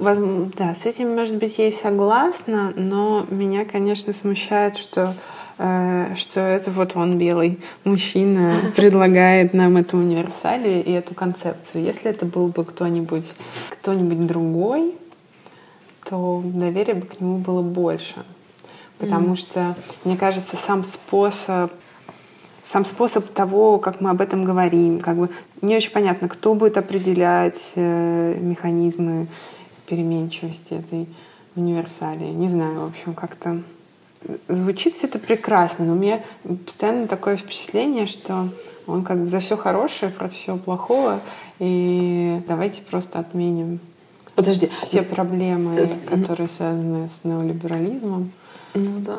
[0.57, 5.15] да, с этим, может быть, я и согласна, но меня, конечно, смущает, что
[5.59, 11.83] э, что это вот он белый мужчина предлагает нам эту универсалию и эту концепцию.
[11.83, 13.33] Если это был бы кто-нибудь
[13.71, 14.95] кто-нибудь другой,
[16.09, 18.25] то доверия бы к нему было больше.
[18.99, 19.37] Потому mm.
[19.37, 21.73] что, мне кажется, сам способ
[22.63, 25.29] сам способ того, как мы об этом говорим, как бы
[25.61, 29.29] не очень понятно, кто будет определять э, механизмы
[29.87, 31.07] переменчивости этой
[31.57, 32.31] универсалии.
[32.31, 33.63] Не знаю, в общем, как-то
[34.49, 36.23] звучит все это прекрасно, но у меня
[36.65, 38.49] постоянно такое впечатление, что
[38.87, 41.21] он как бы за все хорошее, против всего плохого,
[41.59, 43.81] и давайте просто отменим
[44.35, 44.69] Подожди.
[44.81, 48.33] Все проблемы, которые связаны с неолиберализмом.
[48.75, 49.17] Ну да.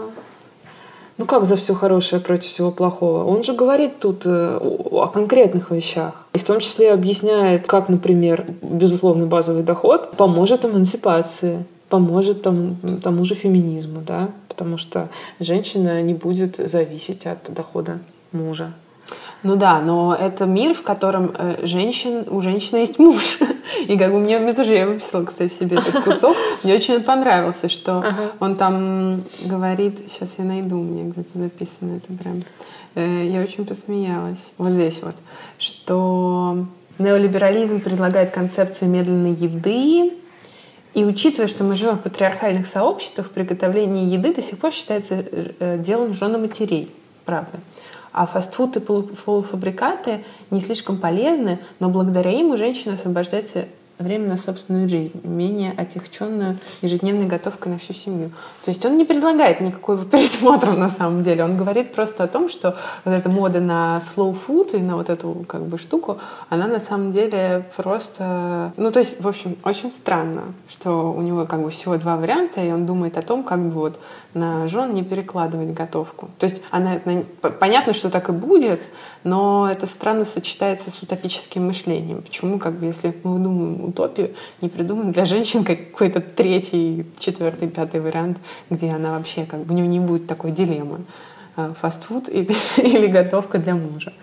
[1.18, 3.24] Ну как за все хорошее против всего плохого?
[3.24, 6.26] Он же говорит тут э, о конкретных вещах.
[6.34, 13.24] И в том числе объясняет, как, например, безусловный базовый доход поможет эмансипации, поможет там, тому
[13.24, 15.08] же феминизму, да, потому что
[15.40, 18.00] женщина не будет зависеть от дохода
[18.34, 18.74] мужа.
[19.42, 23.38] Ну да, но это мир, в котором э, женщин, у женщины есть муж.
[23.88, 26.36] И как бы мне, мне тоже, я выписала, кстати, себе этот кусок.
[26.64, 28.32] Мне очень понравился, что ага.
[28.40, 32.44] он там говорит, сейчас я найду, у меня где-то записано это прям.
[32.96, 34.52] Э, я очень посмеялась.
[34.58, 35.16] Вот здесь вот.
[35.58, 36.66] Что
[36.98, 40.14] неолиберализм предлагает концепцию медленной еды,
[40.94, 45.26] и учитывая, что мы живем в патриархальных сообществах, приготовление еды до сих пор считается
[45.60, 46.90] э, делом жены матерей.
[47.26, 47.60] Правда.
[48.18, 53.66] А фастфуд и полуфабрикаты не слишком полезны, но благодаря им у женщины освобождается
[53.98, 58.30] время на собственную жизнь, менее отягченную ежедневной готовкой на всю семью.
[58.64, 61.44] То есть он не предлагает никакого пересмотра на самом деле.
[61.44, 65.10] Он говорит просто о том, что вот эта мода на slow food и на вот
[65.10, 68.74] эту как бы штуку, она на самом деле просто...
[68.78, 72.62] Ну, то есть, в общем, очень странно, что у него как бы всего два варианта,
[72.62, 74.00] и он думает о том, как бы вот
[74.34, 76.30] на жен не перекладывать готовку.
[76.40, 77.00] То есть она,
[77.60, 78.90] понятно, что так и будет,
[79.24, 82.22] но это странно сочетается с утопическим мышлением.
[82.22, 88.02] Почему, как бы, если мы думаем утопию, не придуман для женщин какой-то третий, четвертый, пятый
[88.02, 91.02] вариант, где она вообще, как бы, у нее не будет такой дилеммы.
[91.56, 94.14] А, фастфуд или, или готовка для мужа.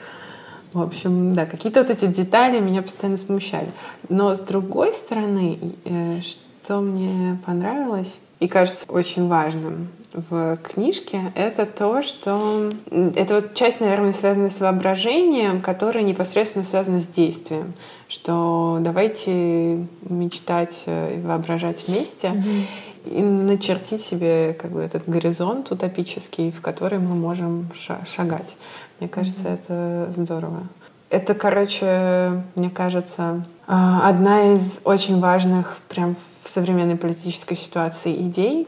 [0.73, 3.71] В общем, да, какие-то вот эти детали меня постоянно смущали.
[4.09, 11.67] Но с другой стороны, э, что мне понравилось и кажется очень важным, в книжке, это
[11.67, 17.75] то, что это вот часть, наверное, связана с воображением, которая непосредственно связана с действием.
[18.09, 23.19] Что давайте мечтать и воображать вместе mm-hmm.
[23.19, 27.71] и начертить себе как бы этот горизонт утопический, в который мы можем
[28.15, 28.57] шагать.
[29.01, 30.09] Мне кажется, mm-hmm.
[30.09, 30.69] это здорово.
[31.09, 38.67] Это, короче, мне кажется, а, одна из очень важных прям в современной политической ситуации идей,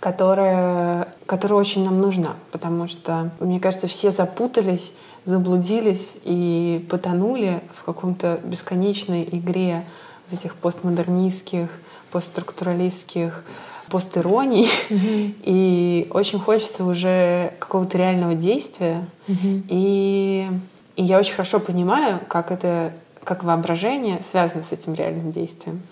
[0.00, 4.92] которая, которая очень нам нужна, потому что, мне кажется, все запутались,
[5.24, 9.84] заблудились и потонули в каком-то бесконечной игре
[10.26, 11.68] вот этих постмодернистских,
[12.10, 13.44] постструктуралистских
[13.88, 14.68] постироний.
[14.88, 15.34] Mm-hmm.
[15.44, 19.04] И очень хочется уже какого-то реального действия.
[19.28, 19.64] Mm-hmm.
[19.68, 20.48] И,
[20.96, 25.82] и я очень хорошо понимаю, как это, как воображение связано с этим реальным действием,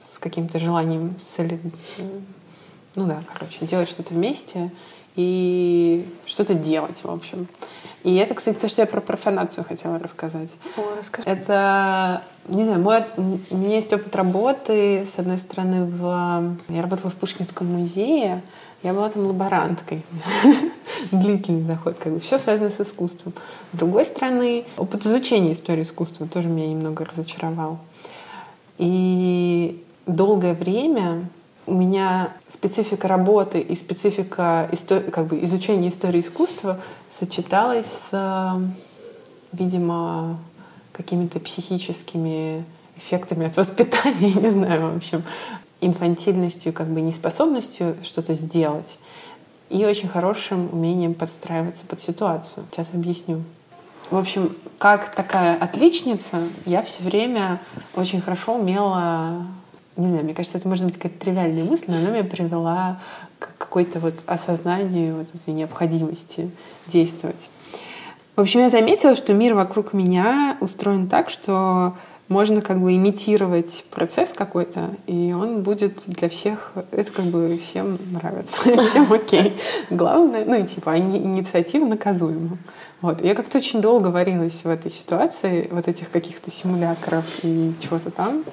[0.00, 1.60] с каким-то желанием соли
[2.98, 4.70] ну да, короче, делать что-то вместе
[5.14, 7.46] и что-то делать, в общем.
[8.02, 10.50] И это, кстати, то, что я про профанацию хотела рассказать.
[10.76, 11.28] О, расскажи.
[11.28, 16.56] Это, не знаю, мой, у меня есть опыт работы, с одной стороны, в...
[16.68, 18.42] я работала в Пушкинском музее,
[18.82, 20.04] я была там лаборанткой.
[21.12, 23.32] Длительный заход, как бы все связано с искусством.
[23.72, 27.78] С другой стороны, опыт изучения истории искусства тоже меня немного разочаровал.
[28.78, 31.28] И долгое время
[31.68, 34.70] у меня специфика работы и специфика
[35.12, 38.60] как бы изучения истории искусства сочеталась с,
[39.52, 40.38] видимо,
[40.92, 42.64] какими-то психическими
[42.96, 45.22] эффектами от воспитания, не знаю, в общем,
[45.80, 48.98] инфантильностью, как бы неспособностью что-то сделать
[49.68, 52.64] и очень хорошим умением подстраиваться под ситуацию.
[52.70, 53.42] Сейчас объясню.
[54.10, 57.60] В общем, как такая отличница, я все время
[57.94, 59.46] очень хорошо умела
[59.98, 63.00] не знаю, мне кажется, это может быть какая-то тривиальная мысль, но она меня привела
[63.38, 66.50] к какой-то вот осознанию вот этой необходимости
[66.86, 67.50] действовать.
[68.36, 71.96] В общем, я заметила, что мир вокруг меня устроен так, что
[72.28, 77.98] можно как бы имитировать процесс какой-то, и он будет для всех, это как бы всем
[78.12, 79.56] нравится, всем окей.
[79.90, 82.58] Главное, ну типа инициатива наказуема.
[83.00, 83.22] Вот.
[83.22, 88.44] Я как-то очень долго варилась в этой ситуации, вот этих каких-то симулякров и чего-то там.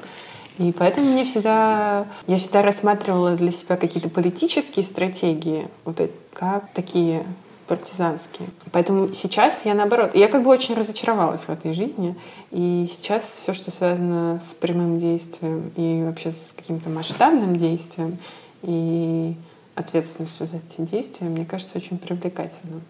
[0.57, 5.99] И поэтому мне всегда, я всегда рассматривала для себя какие-то политические стратегии, вот
[6.33, 7.25] как такие
[7.67, 8.47] партизанские.
[8.71, 12.15] Поэтому сейчас я наоборот, я как бы очень разочаровалась в этой жизни,
[12.51, 18.17] и сейчас все, что связано с прямым действием и вообще с каким-то масштабным действием
[18.61, 19.35] и
[19.73, 22.81] ответственностью за эти действия, мне кажется, очень привлекательным.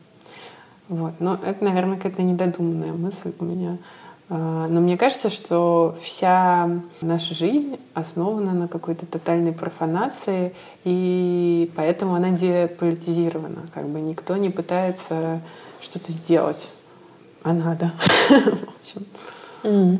[0.87, 1.13] Вот.
[1.19, 3.77] Но это, наверное, какая-то недодуманная мысль у меня.
[4.27, 6.69] А, но мне кажется, что вся
[7.01, 13.67] наша жизнь основана на какой-то тотальной профанации, и поэтому она деполитизирована.
[13.73, 15.41] Как бы никто не пытается
[15.79, 16.71] что-то сделать,
[17.43, 17.91] а надо.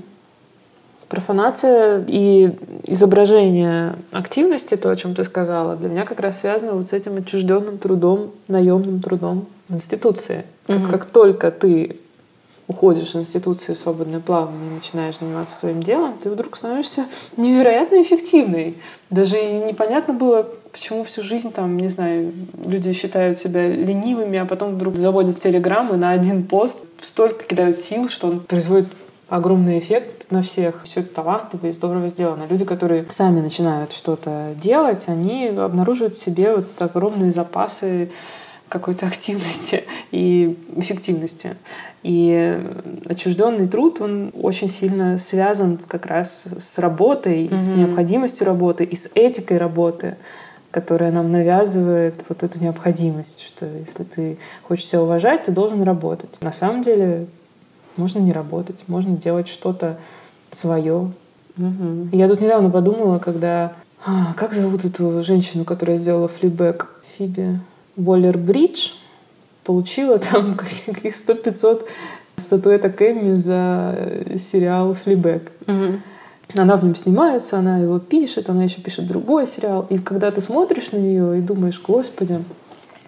[1.07, 6.87] Профанация и изображение активности, то, о чем ты сказала, для меня как раз связано вот
[6.87, 10.45] с этим отчужденным трудом, наемным трудом в институции.
[10.65, 11.99] Как, mm как только ты
[12.67, 17.05] уходишь в институции в свободное плавание и начинаешь заниматься своим делом, ты вдруг становишься
[17.37, 18.77] невероятно эффективной.
[19.09, 22.33] Даже непонятно было, почему всю жизнь там, не знаю,
[22.65, 28.09] люди считают себя ленивыми, а потом вдруг заводят телеграммы на один пост, столько кидают сил,
[28.09, 28.87] что он производит
[29.27, 30.83] огромный эффект на всех.
[30.83, 32.45] Все это талантливо и здорово сделано.
[32.49, 38.11] Люди, которые сами начинают что-то делать, они обнаруживают в себе вот огромные запасы
[38.69, 41.55] какой-то активности и эффективности.
[42.03, 42.61] И
[43.05, 47.57] отчужденный труд, он очень сильно связан как раз с работой, mm-hmm.
[47.57, 50.17] с необходимостью работы и с этикой работы,
[50.71, 56.37] которая нам навязывает вот эту необходимость, что если ты хочешь себя уважать, ты должен работать.
[56.41, 57.27] На самом деле
[57.97, 59.97] можно не работать, можно делать что-то
[60.51, 61.11] свое.
[61.57, 62.09] Mm-hmm.
[62.11, 63.73] Я тут недавно подумала, когда...
[64.05, 66.89] А, как зовут эту женщину, которая сделала флибэк?
[67.17, 67.59] Фиби
[67.97, 68.93] Уоллер-Бридж
[69.63, 70.55] получила там
[70.85, 71.85] каких 100-500
[72.37, 75.51] статуэток Эмми за сериал «Флибэк».
[75.67, 75.99] Угу.
[76.57, 79.85] Она в нем снимается, она его пишет, она еще пишет другой сериал.
[79.89, 82.43] И когда ты смотришь на нее и думаешь, господи,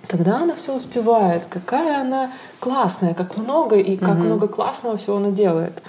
[0.07, 4.25] когда она все успевает, какая она классная, как много и как угу.
[4.25, 5.81] много классного всего она делает.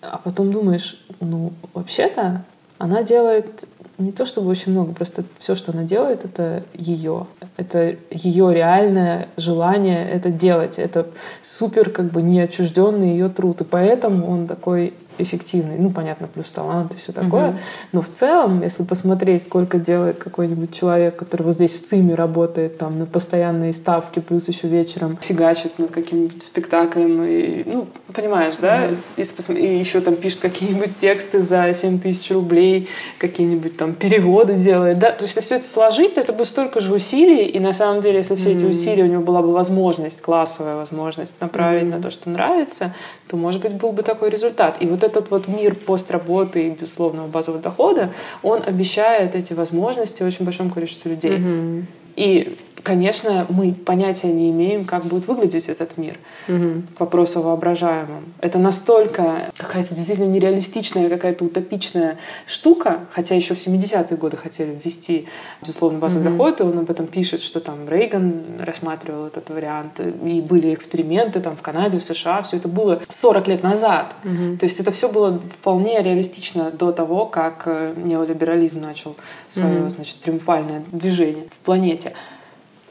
[0.00, 2.44] А потом думаешь, ну, вообще-то
[2.78, 3.64] она делает
[3.98, 7.26] не то чтобы очень много, просто все, что она делает, это ее.
[7.56, 10.78] Это ее реальное желание это делать.
[10.78, 11.06] Это
[11.42, 13.60] супер как бы неотчужденный ее труд.
[13.60, 15.76] И поэтому он такой эффективный.
[15.78, 17.50] Ну, понятно, плюс талант и все такое.
[17.50, 17.58] Угу.
[17.92, 22.78] Но в целом, если посмотреть, сколько делает какой-нибудь человек, который вот здесь в ЦИМе работает,
[22.78, 28.88] там, на постоянные ставки, плюс еще вечером фигачит над каким-нибудь спектаклем, и, ну, понимаешь, да?
[29.16, 29.54] Угу.
[29.56, 34.98] И, и еще там пишет какие-нибудь тексты за 7 тысяч рублей, какие-нибудь там переводы делает,
[34.98, 35.12] да?
[35.12, 38.00] То есть, если все это сложить, то это будет столько же усилий, и на самом
[38.00, 41.96] деле, если все эти усилия, у него была бы возможность, классовая возможность направить mm-hmm.
[41.96, 42.94] на то, что нравится,
[43.28, 44.76] то, может быть, был бы такой результат.
[44.80, 48.10] И вот этот вот мир постработы и безусловного базового дохода,
[48.42, 51.38] он обещает эти возможности очень большому количеству людей.
[51.38, 51.84] Mm-hmm.
[52.16, 56.18] И конечно, мы понятия не имеем, как будет выглядеть этот мир.
[56.48, 56.82] Угу.
[56.96, 58.24] К вопросу о воображаемом.
[58.40, 65.26] Это настолько какая-то действительно нереалистичная, какая-то утопичная штука, хотя еще в 70-е годы хотели ввести,
[65.62, 66.36] безусловно, базовый угу.
[66.36, 71.40] доход, и он об этом пишет, что там Рейган рассматривал этот вариант, и были эксперименты
[71.40, 74.14] там в Канаде, в США, все это было 40 лет назад.
[74.24, 74.58] Угу.
[74.58, 79.16] То есть это все было вполне реалистично до того, как э, неолиберализм начал
[79.48, 79.90] свое, угу.
[79.90, 82.03] значит, триумфальное движение в планете.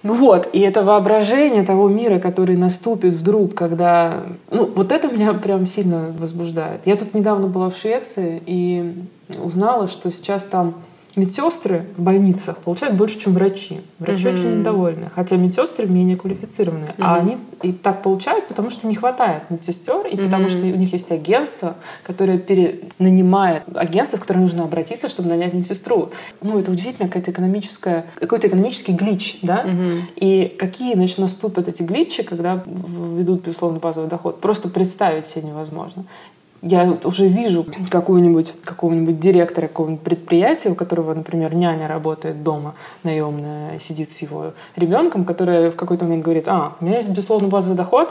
[0.03, 4.23] Ну вот, и это воображение того мира, который наступит вдруг, когда...
[4.51, 6.81] Ну, вот это меня прям сильно возбуждает.
[6.85, 8.95] Я тут недавно была в Швеции и
[9.41, 10.73] узнала, что сейчас там
[11.15, 13.81] медсестры в больницах получают больше, чем врачи.
[13.99, 14.35] Врачи угу.
[14.35, 15.09] очень недовольны.
[15.13, 16.89] Хотя медсестры менее квалифицированные.
[16.89, 17.03] Угу.
[17.03, 20.23] А они и так получают, потому что не хватает медсестер, и угу.
[20.25, 25.53] потому что у них есть агентство, которое перенанимает агентство, в которое нужно обратиться, чтобы нанять
[25.53, 26.11] медсестру.
[26.41, 29.61] Ну, это удивительно, какая-то экономическая, какой-то экономический глич, да?
[29.61, 30.07] Угу.
[30.15, 34.41] И какие, значит, наступят эти гличи, когда ведут, безусловно, базовый доход.
[34.41, 36.05] Просто представить себе невозможно
[36.63, 43.79] я уже вижу какого-нибудь какого-нибудь директора какого-нибудь предприятия, у которого, например, няня работает дома наемная,
[43.79, 47.77] сидит с его ребенком, который в какой-то момент говорит, а, у меня есть, безусловно, базовый
[47.77, 48.09] доход,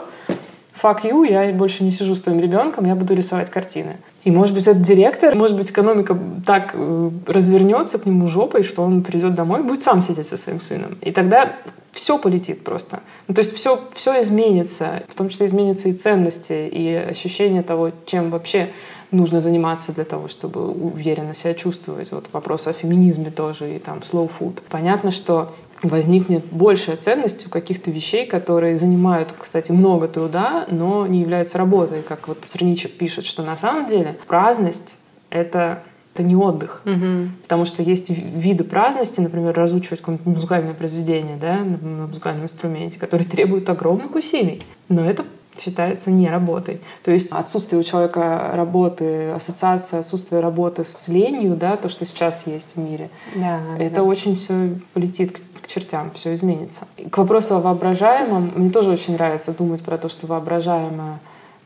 [0.81, 3.97] fuck you, я больше не сижу с твоим ребенком, я буду рисовать картины.
[4.23, 8.83] И, может быть, этот директор, может быть, экономика так э, развернется к нему жопой, что
[8.83, 10.97] он придет домой и будет сам сидеть со своим сыном.
[11.01, 11.53] И тогда
[11.91, 13.01] все полетит просто.
[13.27, 17.91] Ну, то есть все, все изменится, в том числе изменятся и ценности, и ощущение того,
[18.05, 18.69] чем вообще
[19.11, 22.11] нужно заниматься для того, чтобы уверенно себя чувствовать.
[22.11, 24.61] Вот вопрос о феминизме тоже и там slow food.
[24.69, 31.21] Понятно, что возникнет большая ценность у каких-то вещей, которые занимают, кстати, много труда, но не
[31.21, 32.01] являются работой.
[32.01, 34.97] Как вот Сырничек пишет, что на самом деле праздность—
[35.29, 36.83] это это не отдых.
[36.85, 37.29] Угу.
[37.41, 43.27] Потому что есть виды праздности, например, разучивать какое-нибудь музыкальное произведение да, на музыкальном инструменте, которые
[43.27, 44.61] требуют огромных усилий.
[44.89, 45.25] Но это
[45.59, 46.81] считается не работой.
[47.03, 52.47] То есть отсутствие у человека работы, ассоциация отсутствие работы с ленью, да, то, что сейчас
[52.47, 54.03] есть в мире, да, это да.
[54.03, 56.87] очень все полетит к, к чертям, все изменится.
[56.97, 61.19] И к вопросу о воображаемом, мне тоже очень нравится думать про то, что воображаемое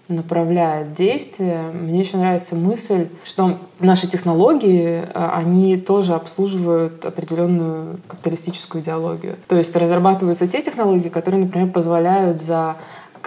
[0.08, 1.72] направляет действие.
[1.74, 9.36] Мне еще нравится мысль, что наши технологии, а, они тоже обслуживают определенную капиталистическую идеологию.
[9.48, 12.78] То есть разрабатываются те технологии, которые, например, позволяют за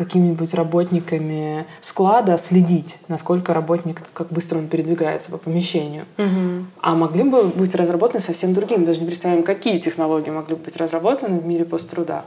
[0.00, 6.06] какими-нибудь работниками склада следить, насколько работник, как быстро он передвигается по помещению.
[6.16, 6.66] Угу.
[6.80, 8.86] А могли бы быть разработаны совсем другим.
[8.86, 12.24] Даже не представляем, какие технологии могли бы быть разработаны в мире посттруда.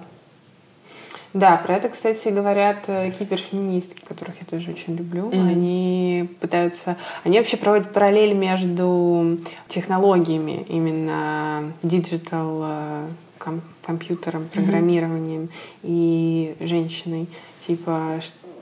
[1.33, 5.31] Да, про это, кстати, говорят э, киберфеминистки, которых я тоже очень люблю.
[5.31, 5.47] Mm-hmm.
[5.49, 6.95] Они пытаются...
[7.23, 13.07] Они вообще проводят параллель между технологиями, именно digital
[13.45, 15.79] э, компьютером, программированием mm-hmm.
[15.83, 17.27] и женщиной.
[17.59, 18.19] Типа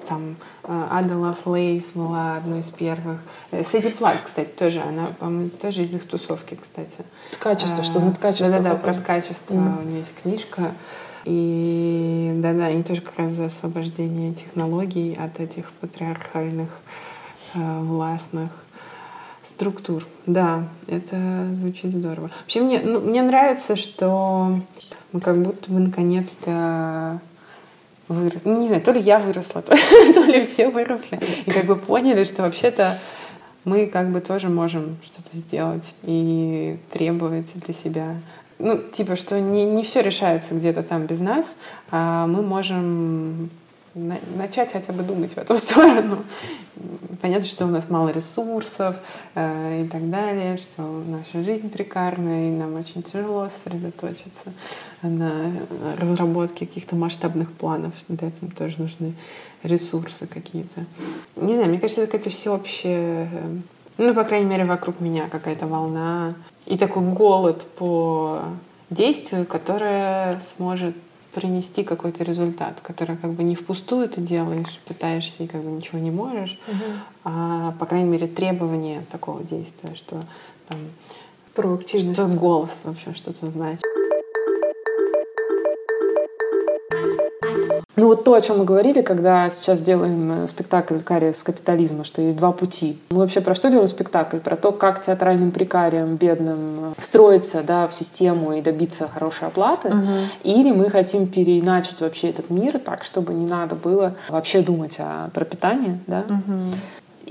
[0.07, 3.19] там э, Ада Лавлейс была одной из первых.
[3.51, 4.81] Сэди Плант, кстати, тоже.
[4.81, 7.05] Она, по-моему, тоже из их тусовки, кстати.
[7.39, 8.51] Ткачество, что над ткачеством.
[8.51, 9.53] Да-да-да, про ткачество.
[9.53, 9.81] Mm-hmm.
[9.81, 10.71] У нее есть книжка.
[11.25, 16.69] И да-да, они тоже как раз за освобождение технологий от этих патриархальных,
[17.53, 18.51] э, властных
[19.43, 20.05] структур.
[20.25, 21.17] Да, это
[21.53, 22.29] звучит здорово.
[22.41, 24.59] Вообще мне, ну, мне нравится, что
[25.11, 27.19] мы как будто бы наконец-то
[28.07, 28.41] выросли.
[28.45, 29.75] Ну, не знаю, то ли я выросла, то,
[30.13, 31.19] то ли все выросли.
[31.45, 32.99] И как бы поняли, что вообще-то
[33.63, 38.15] мы как бы тоже можем что-то сделать и требовать для себя
[38.61, 41.57] ну, типа, что не, не все решается где-то там без нас,
[41.89, 43.49] а мы можем
[43.95, 46.23] на, начать хотя бы думать в эту сторону.
[47.21, 48.97] Понятно, что у нас мало ресурсов
[49.35, 54.53] э, и так далее, что наша жизнь прикарная, и нам очень тяжело сосредоточиться
[55.01, 55.51] на
[55.99, 57.93] разработке каких-то масштабных планов.
[58.07, 59.13] Для этого тоже нужны
[59.63, 60.85] ресурсы какие-то.
[61.35, 63.57] Не знаю, мне кажется, это какая-то всеобщая, э,
[63.97, 66.33] ну, по крайней мере, вокруг меня какая-то волна
[66.65, 68.41] и такой голод по
[68.89, 70.95] действию, которое сможет
[71.33, 75.99] принести какой-то результат, который как бы не впустую ты делаешь, пытаешься и как бы ничего
[75.99, 76.83] не можешь, угу.
[77.23, 80.23] а по крайней мере требование такого действия, что
[80.67, 80.79] там.
[82.13, 83.81] Что голос вообще что-то значит.
[87.97, 92.05] Ну вот то, о чем мы говорили, когда сейчас делаем э, спектакль «Кария с капитализма»,
[92.05, 92.97] что есть два пути.
[93.09, 94.37] Мы вообще про что делаем спектакль?
[94.37, 99.89] Про то, как театральным прикариям, бедным, э, встроиться да, в систему и добиться хорошей оплаты.
[99.89, 100.13] Угу.
[100.43, 105.29] Или мы хотим переиначить вообще этот мир так, чтобы не надо было вообще думать о
[105.33, 105.99] пропитании.
[106.07, 106.23] Да?
[106.29, 106.61] Угу.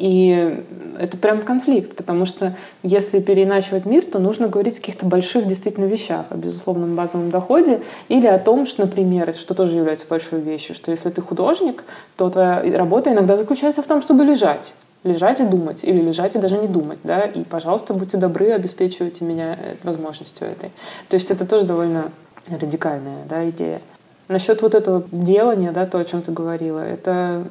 [0.00, 0.64] И
[0.98, 5.84] это прям конфликт, потому что если переиначивать мир, то нужно говорить о каких-то больших действительно
[5.84, 10.74] вещах, о безусловном базовом доходе или о том, что, например, что тоже является большой вещью,
[10.74, 11.84] что если ты художник,
[12.16, 14.72] то твоя работа иногда заключается в том, чтобы лежать
[15.02, 19.24] лежать и думать, или лежать и даже не думать, да, и, пожалуйста, будьте добры, обеспечивайте
[19.24, 20.70] меня э, возможностью этой.
[21.08, 22.12] То есть это тоже довольно
[22.48, 23.80] радикальная, да, идея.
[24.28, 27.44] Насчет вот этого делания, да, то, о чем ты говорила, это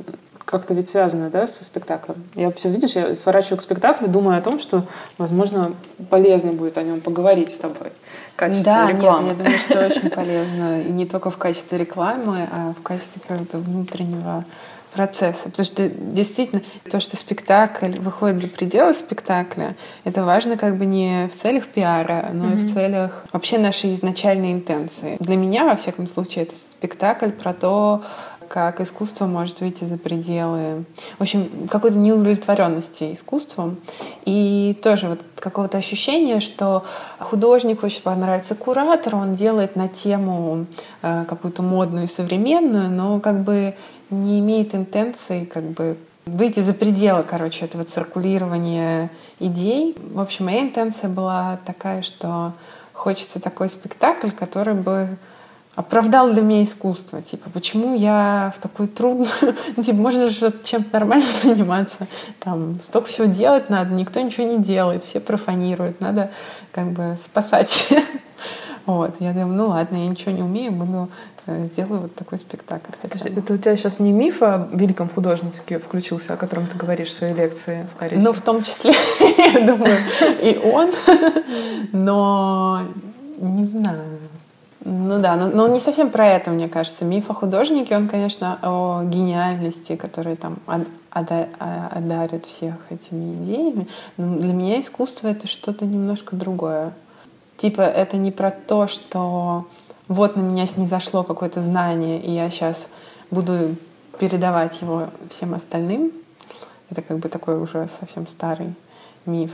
[0.49, 2.23] как-то ведь связано, да, со спектаклем.
[2.33, 4.85] Я все, видишь, я сворачиваю к спектаклю, думаю о том, что,
[5.17, 5.75] возможно,
[6.09, 7.91] полезно будет о нем поговорить с тобой
[8.33, 9.29] в качестве да, рекламы.
[9.29, 10.81] Нет, я думаю, что очень полезно.
[10.81, 14.43] И не только в качестве рекламы, а в качестве какого-то внутреннего
[14.93, 15.49] процесса.
[15.49, 21.29] Потому что действительно то, что спектакль выходит за пределы спектакля, это важно как бы не
[21.31, 22.53] в целях пиара, но mm-hmm.
[22.53, 25.17] и в целях вообще нашей изначальной интенции.
[25.19, 28.03] Для меня, во всяком случае, это спектакль про то,
[28.49, 30.83] как искусство может выйти за пределы,
[31.17, 33.77] в общем, какой-то неудовлетворенности искусством.
[34.25, 36.83] И тоже вот какого-то ощущения, что
[37.19, 40.65] художник хочет понравиться куратору, он делает на тему
[41.01, 43.75] э, какую-то модную современную, но как бы
[44.09, 49.95] не имеет интенции как бы выйти за пределы, короче, этого циркулирования идей.
[50.11, 52.53] В общем, моя интенция была такая, что
[52.93, 55.17] хочется такой спектакль, который бы
[55.79, 57.21] оправдал для меня искусство.
[57.21, 59.29] Типа, почему я в такой трудную...
[59.77, 62.07] ну, типа, можно же чем-то нормально заниматься.
[62.39, 66.01] Там столько всего делать надо, никто ничего не делает, все профанируют.
[66.01, 66.31] Надо
[66.73, 67.87] как бы спасать.
[68.85, 69.15] вот.
[69.19, 71.09] Я думаю, ну ладно, я ничего не умею, буду
[71.45, 72.91] э, сделаю вот такой спектакль.
[73.01, 73.29] Хотя...
[73.29, 77.13] Это у тебя сейчас не миф о великом художнике включился, о котором ты говоришь в
[77.13, 78.21] своей лекции в Париже?
[78.21, 78.91] Ну, в том числе,
[79.37, 79.95] я думаю,
[80.41, 80.91] и он.
[81.93, 82.81] Но
[83.37, 84.19] не знаю.
[84.91, 87.05] Ну да, но, но он не совсем про это, мне кажется.
[87.05, 90.57] Миф о художнике, он, конечно, о гениальности, который там
[91.11, 91.47] ода
[91.91, 93.87] одарит всех этими идеями.
[94.17, 96.93] Но для меня искусство— это что-то немножко другое.
[97.57, 99.67] Типа это не про то, что
[100.07, 102.89] вот на меня снизошло какое-то знание, и я сейчас
[103.29, 103.75] буду
[104.17, 106.11] передавать его всем остальным.
[106.89, 108.73] Это как бы такой уже совсем старый
[109.27, 109.51] миф.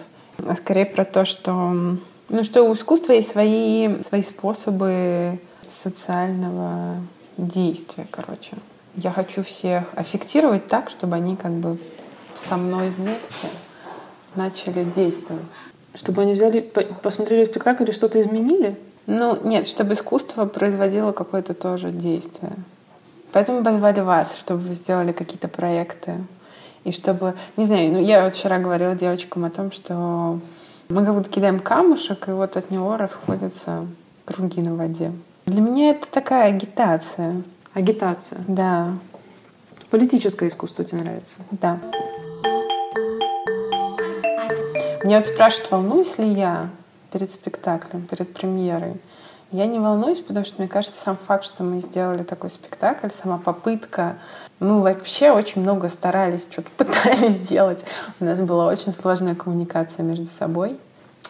[0.48, 1.98] А скорее про то, что
[2.30, 5.40] ну что у искусства есть свои, свои способы
[5.72, 7.02] социального
[7.38, 8.58] действия, короче.
[8.96, 11.78] Я хочу всех аффектировать так, чтобы они как бы
[12.34, 13.48] со мной вместе
[14.36, 15.44] начали действовать.
[15.94, 16.60] Чтобы они взяли,
[17.02, 18.78] посмотрели спектакль и что-то изменили?
[19.06, 22.54] Ну, нет, чтобы искусство производило какое-то тоже действие.
[23.32, 26.16] Поэтому позвали вас, чтобы вы сделали какие-то проекты.
[26.86, 30.40] И чтобы, не знаю, ну я вот вчера говорила девочкам о том, что
[30.90, 33.88] мы как будто кидаем камушек, и вот от него расходятся
[34.26, 35.12] круги на воде.
[35.46, 37.44] Для меня это такая агитация.
[37.74, 38.42] Агитация?
[38.48, 38.94] Да.
[39.90, 41.38] Политическое искусство тебе нравится?
[41.52, 41.80] Да.
[45.04, 46.70] Меня вот спрашивают, волнуюсь ли я
[47.12, 49.00] перед спектаклем, перед премьерой.
[49.52, 53.38] Я не волнуюсь, потому что мне кажется, сам факт, что мы сделали такой спектакль, сама
[53.38, 54.18] попытка,
[54.60, 57.84] мы вообще очень много старались, что-то пытались сделать.
[58.20, 60.78] У нас была очень сложная коммуникация между собой.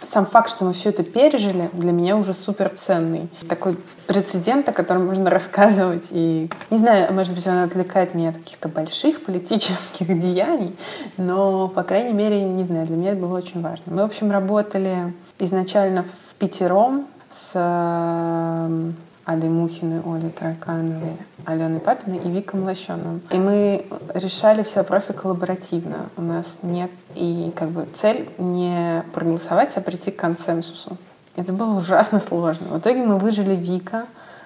[0.03, 3.29] Сам факт, что мы все это пережили, для меня уже супер ценный.
[3.47, 6.05] Такой прецедент, о котором можно рассказывать.
[6.11, 10.75] И, не знаю, может быть, он отвлекает меня от каких-то больших политических деяний,
[11.17, 13.83] но, по крайней мере, не знаю, для меня это было очень важно.
[13.85, 18.95] Мы, в общем, работали изначально в пятером с эм,
[19.25, 23.21] Адой Мухиной, Олей Таракановой, Аленой Папиной и Викой Млощеновым.
[23.31, 26.09] И мы решали все вопросы коллаборативно.
[26.15, 30.97] У нас нет и как бы цель не проголосовать, а прийти к консенсусу.
[31.35, 32.67] Это было ужасно сложно.
[32.67, 34.05] В итоге мы выжили Вика,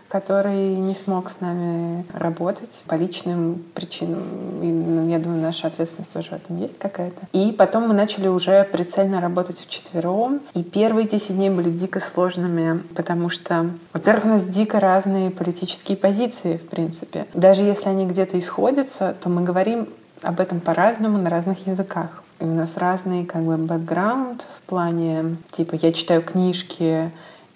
[0.09, 4.23] который не смог с нами работать по личным причинам.
[4.61, 7.27] И, ну, я думаю, наша ответственность тоже в этом есть какая-то.
[7.31, 10.41] И потом мы начали уже прицельно работать вчетвером.
[10.55, 15.95] И первые 10 дней были дико сложными, потому что, во-первых, у нас дико разные политические
[15.95, 17.27] позиции, в принципе.
[17.33, 19.87] Даже если они где-то исходятся, то мы говорим
[20.23, 22.23] об этом по-разному на разных языках.
[22.39, 27.11] И у нас разный как бы бэкграунд в плане, типа, я читаю книжки,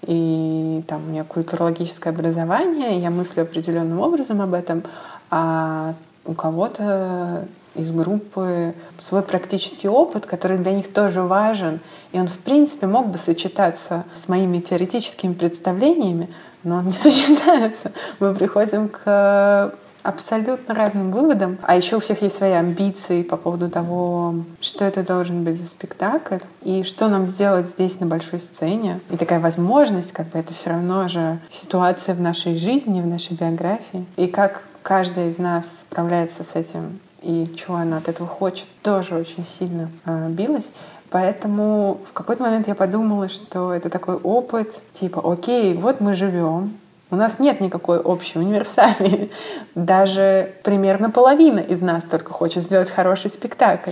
[0.05, 4.83] и там у меня культурологическое образование, я мыслю определенным образом об этом,
[5.29, 5.95] а
[6.25, 11.79] у кого-то из группы свой практический опыт, который для них тоже важен,
[12.11, 16.29] и он, в принципе, мог бы сочетаться с моими теоретическими представлениями,
[16.63, 17.91] но он не сочетается.
[18.19, 19.73] Мы приходим к
[20.03, 21.57] абсолютно разным выводам.
[21.63, 25.67] А еще у всех есть свои амбиции по поводу того, что это должен быть за
[25.67, 28.99] спектакль и что нам сделать здесь на большой сцене.
[29.09, 33.35] И такая возможность, как бы это все равно же ситуация в нашей жизни, в нашей
[33.35, 34.05] биографии.
[34.17, 39.15] И как каждая из нас справляется с этим и чего она от этого хочет, тоже
[39.15, 40.71] очень сильно э, билась.
[41.09, 46.73] Поэтому в какой-то момент я подумала, что это такой опыт, типа, окей, вот мы живем,
[47.13, 49.31] у нас нет никакой общей универсальной.
[49.75, 53.91] Даже примерно половина из нас только хочет сделать хороший спектакль.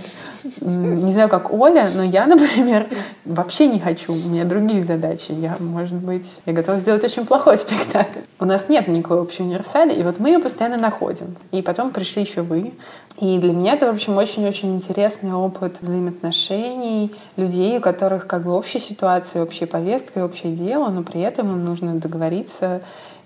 [0.60, 2.88] Не знаю, как Оля, но я, например,
[3.24, 4.12] вообще не хочу.
[4.12, 5.30] У меня другие задачи.
[5.30, 8.18] Я, может быть, я готова сделать очень плохой спектакль.
[8.40, 11.36] У нас нет никакой общей универсали, и вот мы ее постоянно находим.
[11.52, 12.74] И потом пришли еще вы.
[13.20, 18.52] И для меня это, в общем, очень-очень интересный опыт взаимоотношений людей, у которых как бы
[18.52, 22.80] общая ситуация, общая повестка и общее дело, но при этом им нужно договориться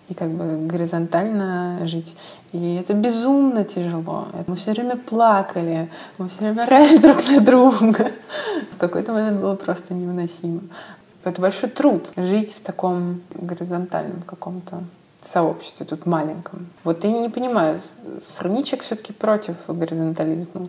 [0.08, 2.16] и как бы горизонтально жить.
[2.52, 4.28] И это безумно тяжело.
[4.46, 8.12] Мы все время плакали, мы все время орали друг на друга.
[8.72, 10.60] В какой-то момент было просто невыносимо.
[11.24, 14.84] Это большой труд жить в таком горизонтальном каком-то
[15.20, 16.68] сообществе, тут маленьком.
[16.84, 17.80] Вот я не понимаю,
[18.24, 20.68] Сорничек все-таки против горизонтализма.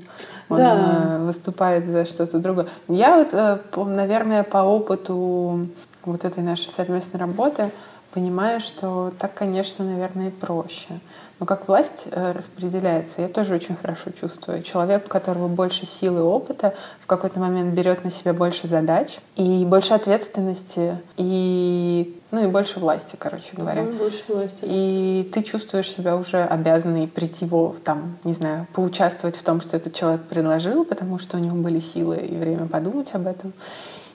[0.49, 1.19] Он да.
[1.19, 2.67] Э, выступает за что-то другое.
[2.88, 5.67] Я вот, э, наверное, по опыту
[6.05, 7.71] вот этой нашей совместной работы
[8.18, 10.99] понимаю, что так, конечно, наверное, и проще.
[11.39, 14.63] Но как власть э, распределяется, я тоже очень хорошо чувствую.
[14.63, 19.20] Человек, у которого больше силы и опыта, в какой-то момент берет на себя больше задач
[19.36, 23.84] и больше ответственности, и, ну, и больше власти, короче говоря.
[23.84, 24.63] Да, больше власти.
[24.63, 29.78] И ты чувствуешь себя уже обязанный прийти его, там, не знаю, поучаствовать в том, что
[29.78, 33.53] этот человек предложил, потому что у него были силы и время подумать об этом.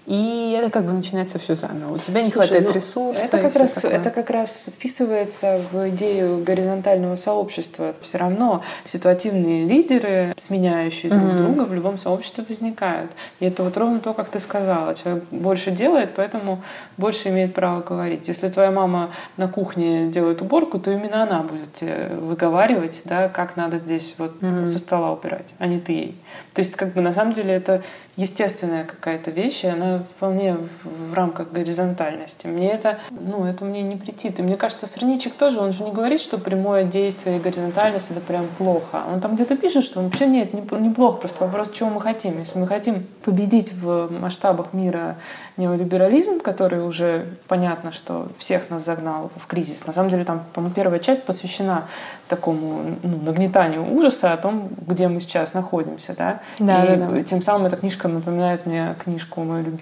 [0.07, 1.95] И это как бы начинается все заново.
[1.95, 3.25] У тебя не Слушай, хватает ну, ресурсов.
[3.25, 7.95] Это как, раз, это как раз вписывается в идею горизонтального сообщества.
[8.01, 11.43] Все равно ситуативные лидеры, сменяющие друг mm-hmm.
[11.45, 13.13] друга, в любом сообществе возникают.
[13.39, 14.95] И это вот ровно то, как ты сказала.
[14.97, 16.63] Человек больше делает, поэтому
[16.97, 18.27] больше имеет право говорить.
[18.27, 23.79] Если твоя мама на кухне делает уборку, то именно она будет выговаривать, да, как надо
[23.79, 24.67] здесь вот mm-hmm.
[24.67, 26.19] со стола убирать, а не ты ей.
[26.55, 27.83] То есть, как бы на самом деле это
[28.17, 32.47] естественная какая-то вещь, и она вполне в рамках горизонтальности.
[32.47, 34.39] Мне это, ну, это мне не претит.
[34.39, 38.21] И мне кажется, Сорничек тоже, он же не говорит, что прямое действие и горизонтальность— это
[38.21, 39.03] прям плохо.
[39.13, 42.39] Он там где-то пишет, что вообще нет, неплохо, просто вопрос, чего мы хотим.
[42.39, 45.17] Если мы хотим победить в масштабах мира
[45.57, 49.87] неолиберализм, который уже понятно, что всех нас загнал в кризис.
[49.87, 51.85] На самом деле там, по-моему, первая часть посвящена
[52.29, 56.15] такому ну, нагнетанию ужаса о том, где мы сейчас находимся.
[56.17, 56.41] Да?
[56.59, 57.23] Да, и да, да.
[57.23, 59.82] тем самым эта книжка напоминает мне книжку мою любимую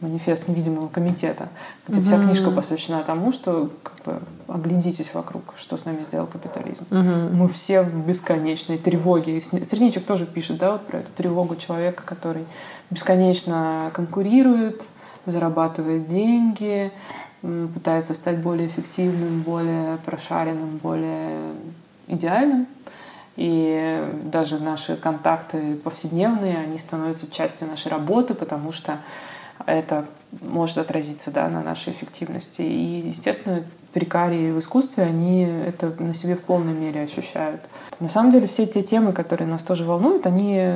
[0.00, 1.48] «Манифест невидимого комитета»,
[1.86, 2.04] где mm-hmm.
[2.04, 6.86] вся книжка посвящена тому, что как бы, оглядитесь вокруг, что с нами сделал капитализм.
[6.90, 7.32] Mm-hmm.
[7.32, 9.40] Мы все в бесконечной тревоге.
[9.40, 12.44] Средничек тоже пишет да, вот про эту тревогу человека, который
[12.90, 14.82] бесконечно конкурирует,
[15.26, 16.92] зарабатывает деньги,
[17.42, 21.52] пытается стать более эффективным, более прошаренным, более
[22.06, 22.66] идеальным.
[23.40, 28.98] И даже наши контакты повседневные, они становятся частью нашей работы, потому что
[29.64, 30.04] это
[30.42, 32.60] может отразиться да, на нашей эффективности.
[32.60, 33.62] И, естественно,
[33.94, 37.62] прикарии в искусстве, они это на себе в полной мере ощущают.
[37.98, 40.74] На самом деле все те темы, которые нас тоже волнуют, они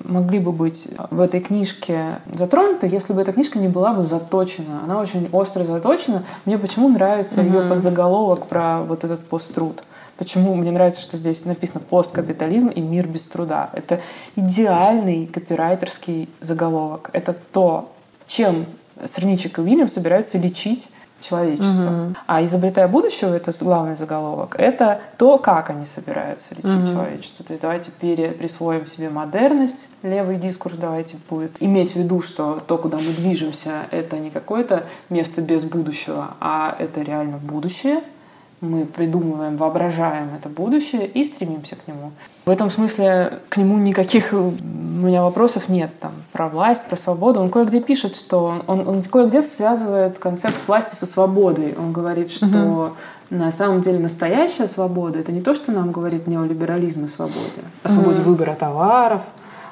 [0.00, 4.82] могли бы быть в этой книжке затронуты, если бы эта книжка не была бы заточена.
[4.82, 6.24] Она очень остро заточена.
[6.44, 7.62] Мне почему нравится mm-hmm.
[7.62, 9.84] ее подзаголовок про вот этот посттруд.
[10.16, 13.70] Почему мне нравится, что здесь написано посткапитализм и мир без труда.
[13.72, 14.00] Это
[14.36, 17.10] идеальный копирайтерский заголовок.
[17.12, 17.92] Это то,
[18.26, 18.66] чем
[19.04, 20.88] Сорничек и Уильям собираются лечить
[21.20, 22.06] человечества.
[22.06, 22.16] Угу.
[22.26, 26.92] А изобретая будущего, это главный заголовок, это то, как они собираются лечить угу.
[26.92, 27.44] человечество.
[27.44, 32.62] То есть давайте пере, присвоим себе модерность, левый дискурс давайте будет иметь в виду, что
[32.66, 38.02] то, куда мы движемся, это не какое-то место без будущего, а это реально будущее,
[38.64, 42.12] мы придумываем, воображаем это будущее и стремимся к нему.
[42.44, 47.40] В этом смысле к нему никаких у меня вопросов нет там, про власть, про свободу.
[47.40, 51.74] Он кое-где пишет, что он, он кое-где связывает концепт власти со свободой.
[51.78, 52.90] Он говорит, что угу.
[53.30, 57.88] на самом деле настоящая свобода это не то, что нам говорит неолиберализм о свободе, о
[57.88, 58.30] свободе угу.
[58.30, 59.22] выбора товаров,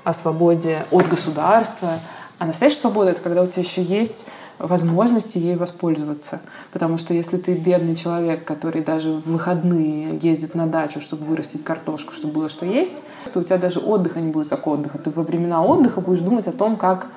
[0.05, 1.91] о свободе от государства.
[2.39, 4.27] А настоящая свобода это когда у тебя еще есть
[4.63, 6.41] возможности ей воспользоваться.
[6.73, 11.65] Потому что если ты бедный человек, который даже в выходные ездит на дачу, чтобы вырастить
[11.65, 13.03] картошку, чтобы было что есть,
[13.33, 14.99] то у тебя даже отдыха не будет как отдыха.
[14.99, 17.09] Ты во времена отдыха будешь думать о том, как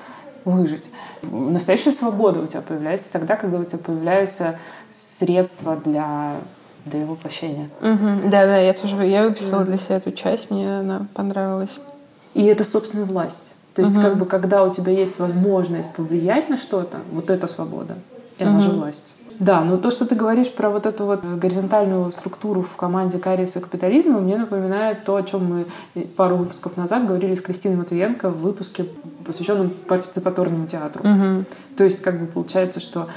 [0.44, 0.84] выжить.
[1.22, 4.58] Настоящая свобода у тебя появляется тогда, когда у тебя появляются
[4.90, 6.34] средства для
[6.84, 7.68] для его воплощения.
[7.80, 8.30] Угу.
[8.30, 11.80] Да, да, я тоже я выписала для себя эту часть, мне она понравилась.
[12.34, 13.55] И это собственная власть.
[13.76, 14.02] То есть, угу.
[14.02, 17.96] как бы, когда у тебя есть возможность повлиять на что-то, вот это свобода,
[18.38, 18.60] и она угу.
[18.60, 19.14] же власть.
[19.38, 23.60] Да, но то, что ты говоришь про вот эту вот горизонтальную структуру в команде Кариеса
[23.60, 28.38] капитализма, мне напоминает то, о чем мы пару выпусков назад говорили с Кристиной Матвиенко в
[28.38, 28.86] выпуске,
[29.26, 31.02] посвященном партиципаторному театру.
[31.02, 31.44] Угу.
[31.76, 33.08] То есть, как бы получается, что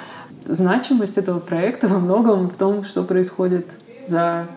[0.46, 4.48] значимость этого проекта во многом в том, что происходит за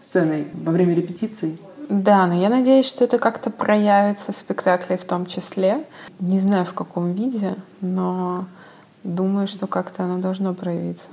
[0.00, 1.58] сценой во время репетиций.
[1.88, 5.86] Да, но я надеюсь, что это как-то проявится в спектакле в том числе.
[6.20, 8.44] Не знаю, в каком виде, но
[9.04, 11.08] думаю, что как-то оно должно проявиться.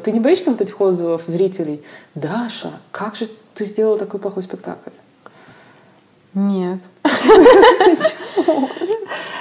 [0.00, 1.82] Ты не боишься вот этих отзывов зрителей?
[2.14, 4.90] Даша, как же ты сделала такой плохой спектакль?
[6.34, 6.78] Нет.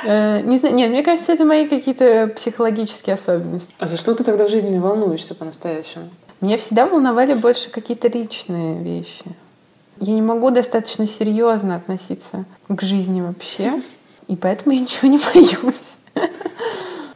[0.08, 3.74] Э, не знаю, нет, мне кажется, это мои какие-то психологические особенности.
[3.80, 6.10] А за что ты тогда в жизни волнуешься по-настоящему?
[6.46, 9.26] Меня всегда волновали больше какие-то личные вещи.
[10.00, 13.82] Я не могу достаточно серьезно относиться к жизни вообще,
[14.28, 15.98] и поэтому я ничего не боюсь.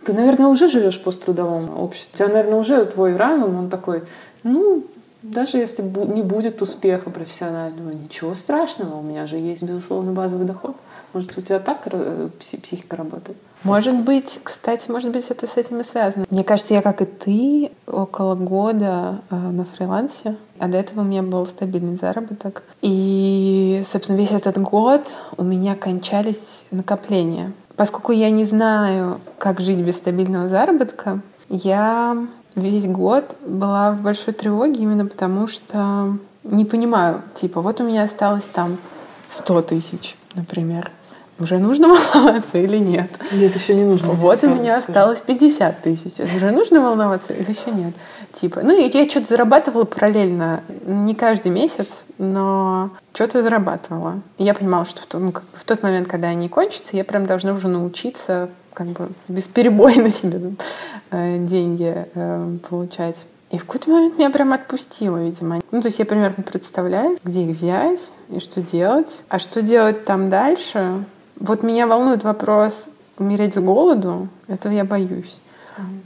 [0.03, 2.11] Ты, наверное, уже живешь в посттрудовом обществе.
[2.15, 4.01] У тебя, наверное, уже твой разум, он такой,
[4.41, 4.83] ну,
[5.21, 10.75] даже если не будет успеха профессионального, ничего страшного, у меня же есть, безусловно, базовый доход.
[11.13, 13.37] Может, у тебя так э, психика работает?
[13.63, 16.25] Может быть, кстати, может быть, это с этим и связано.
[16.29, 21.03] Мне кажется, я, как и ты, около года э, на фрилансе, а до этого у
[21.03, 22.63] меня был стабильный заработок.
[22.81, 25.01] И, собственно, весь этот год
[25.37, 27.51] у меня кончались накопления.
[27.75, 32.17] Поскольку я не знаю, как жить без стабильного заработка, я
[32.55, 38.03] весь год была в большой тревоге именно потому, что не понимаю, типа, вот у меня
[38.03, 38.77] осталось там
[39.31, 40.91] 100 тысяч, например
[41.39, 43.09] уже нужно волноваться или нет?
[43.31, 44.09] Нет, еще не нужно.
[44.13, 46.19] Вот у меня осталось 50 тысяч.
[46.35, 47.93] Уже нужно волноваться или еще нет?
[48.33, 54.21] Типа, ну, я что-то зарабатывала параллельно, не каждый месяц, но что-то зарабатывала.
[54.37, 56.95] И я понимала, что в, тот, ну, как бы в тот момент, когда они кончатся,
[56.95, 60.53] я прям должна уже научиться как бы бесперебойно себе
[61.11, 63.17] э, деньги э, получать.
[63.51, 65.59] И в какой-то момент меня прям отпустило, видимо.
[65.71, 69.21] Ну, то есть я примерно представляю, где их взять и что делать.
[69.27, 71.03] А что делать там дальше,
[71.39, 75.39] вот меня волнует вопрос умереть с голоду, этого я боюсь.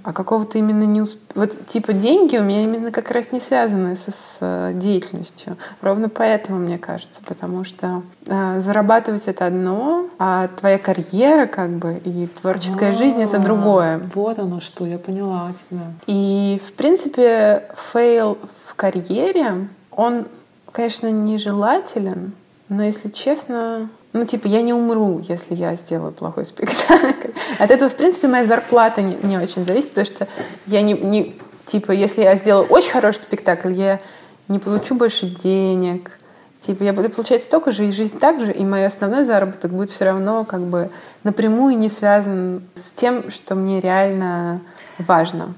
[0.04, 1.18] А какого-то именно не усп...
[1.34, 5.58] Вот типа деньги у меня именно как раз не связаны с, с э, деятельностью.
[5.82, 12.00] Ровно поэтому, мне кажется, потому что э, зарабатывать это одно, а твоя карьера как бы
[12.04, 12.98] и творческая А-а-а.
[12.98, 14.02] жизнь это другое.
[14.14, 15.86] Вот оно что, я поняла тебя.
[16.06, 20.26] И в принципе fail в карьере, он,
[20.72, 22.34] конечно, нежелателен,
[22.70, 27.32] но если честно, ну, типа, я не умру, если я сделаю плохой спектакль.
[27.60, 30.28] От этого, в принципе, моя зарплата не, не очень зависит, потому что
[30.68, 31.36] я не, не...
[31.66, 34.00] Типа, если я сделаю очень хороший спектакль, я
[34.48, 36.12] не получу больше денег.
[36.62, 39.90] Типа, я буду получать столько же, и жизнь так же, и мой основной заработок будет
[39.90, 40.92] все равно как бы
[41.24, 44.62] напрямую не связан с тем, что мне реально
[45.00, 45.56] важно.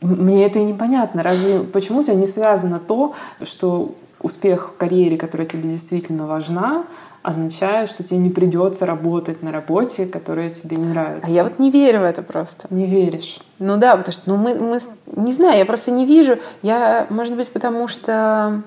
[0.00, 1.22] Мне это и непонятно.
[1.22, 6.86] Разве почему у тебя не связано то, что успех в карьере, которая тебе действительно важна,
[7.28, 11.26] означает, что тебе не придется работать на работе, которая тебе не нравится.
[11.26, 12.66] А я вот не верю в это просто.
[12.70, 13.38] Не веришь?
[13.58, 14.78] Ну да, потому что ну мы, мы
[15.14, 16.38] не знаю, я просто не вижу.
[16.62, 18.62] Я, может быть, потому что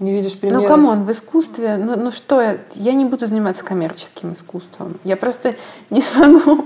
[0.00, 0.62] не видишь примеров?
[0.62, 4.98] Ну, come on, в искусстве, ну, ну что я, я не буду заниматься коммерческим искусством.
[5.04, 5.54] Я просто
[5.90, 6.64] не смогу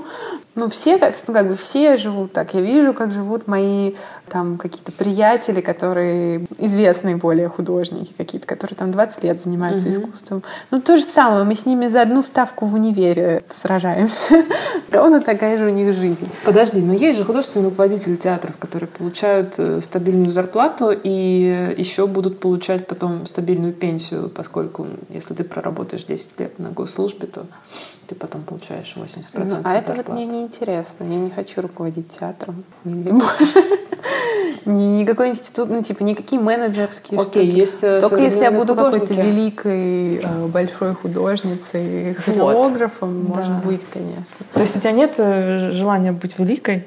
[0.59, 2.55] ну, все ну, как бы все живут так.
[2.55, 3.95] Я вижу, как живут мои
[4.29, 9.97] там какие-то приятели, которые известные более художники какие-то, которые там 20 лет занимаются угу.
[9.97, 10.43] искусством.
[10.71, 11.45] Ну, то же самое.
[11.45, 14.45] Мы с ними за одну ставку в универе сражаемся.
[14.91, 16.29] Ровно такая же у них жизнь.
[16.45, 22.41] Подожди, но есть же художественные руководители театров, которые получают э, стабильную зарплату и еще будут
[22.41, 27.47] получать потом стабильную пенсию, поскольку если ты проработаешь 10 лет на госслужбе, то
[28.09, 31.05] ты потом получаешь 80% ну, А это вот мне не интересно.
[31.05, 32.64] Я не хочу руководить театром.
[32.84, 33.62] Не больше.
[34.64, 39.14] Ни, никакой институт, ну, типа, никакие менеджерские Окей, есть э, Только если я буду какой-то
[39.14, 43.36] великой, э, большой художницей, хореографом, вот.
[43.36, 43.66] может да.
[43.66, 44.36] быть, конечно.
[44.53, 46.86] То есть у тебя нет э, желания быть великой?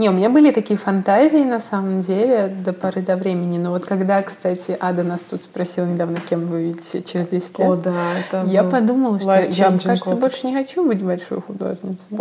[0.00, 3.58] Не, у меня были такие фантазии на самом деле до поры до времени.
[3.58, 7.68] Но вот когда, кстати, Ада нас тут спросила недавно, кем вы видите через 10 лет.
[7.68, 12.06] О, да, это Я подумала, что я, кажется, больше не хочу быть большой художницей.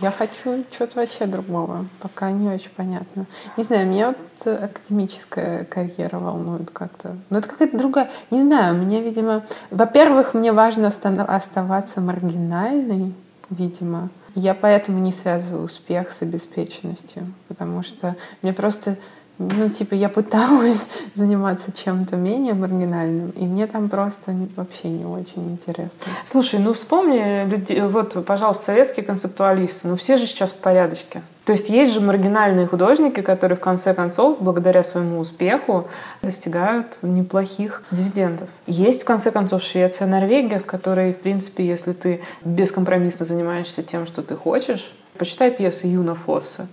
[0.00, 1.86] Я хочу чего-то вообще другого.
[2.00, 3.26] Пока не очень понятно.
[3.56, 7.16] Не знаю, меня вот академическая карьера волнует как-то.
[7.30, 8.10] Но это какая-то другая...
[8.30, 9.42] Не знаю, мне, видимо...
[9.70, 13.12] Во-первых, мне важно оставаться маргинальной,
[13.50, 14.08] видимо.
[14.34, 17.32] Я поэтому не связываю успех с обеспеченностью.
[17.48, 18.96] Потому что мне просто
[19.38, 25.52] ну, типа, я пыталась заниматься чем-то менее маргинальным, и мне там просто вообще не очень
[25.52, 25.98] интересно.
[26.24, 31.22] Слушай, ну вспомни, люди, вот, пожалуйста, советские концептуалисты, ну все же сейчас в порядочке.
[31.44, 35.88] То есть есть же маргинальные художники, которые в конце концов, благодаря своему успеху,
[36.22, 38.48] достигают неплохих дивидендов.
[38.66, 44.06] Есть в конце концов Швеция, Норвегия, в которой, в принципе, если ты бескомпромиссно занимаешься тем,
[44.06, 46.68] что ты хочешь, почитай пьесы Юна Фосса.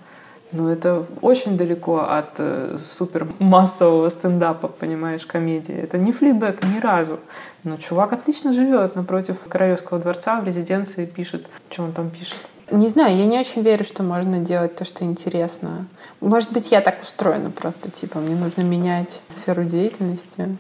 [0.52, 5.76] Ну, это очень далеко от э, супер массового стендапа, понимаешь, комедии.
[5.76, 7.20] Это не флибэк ни разу.
[7.64, 12.40] Но чувак отлично живет напротив Королевского дворца в резиденции, пишет, что он там пишет.
[12.72, 15.88] Не знаю, я не очень верю, что можно делать то, что интересно.
[16.20, 20.58] Может быть, я так устроена просто, типа, мне нужно менять сферу деятельности.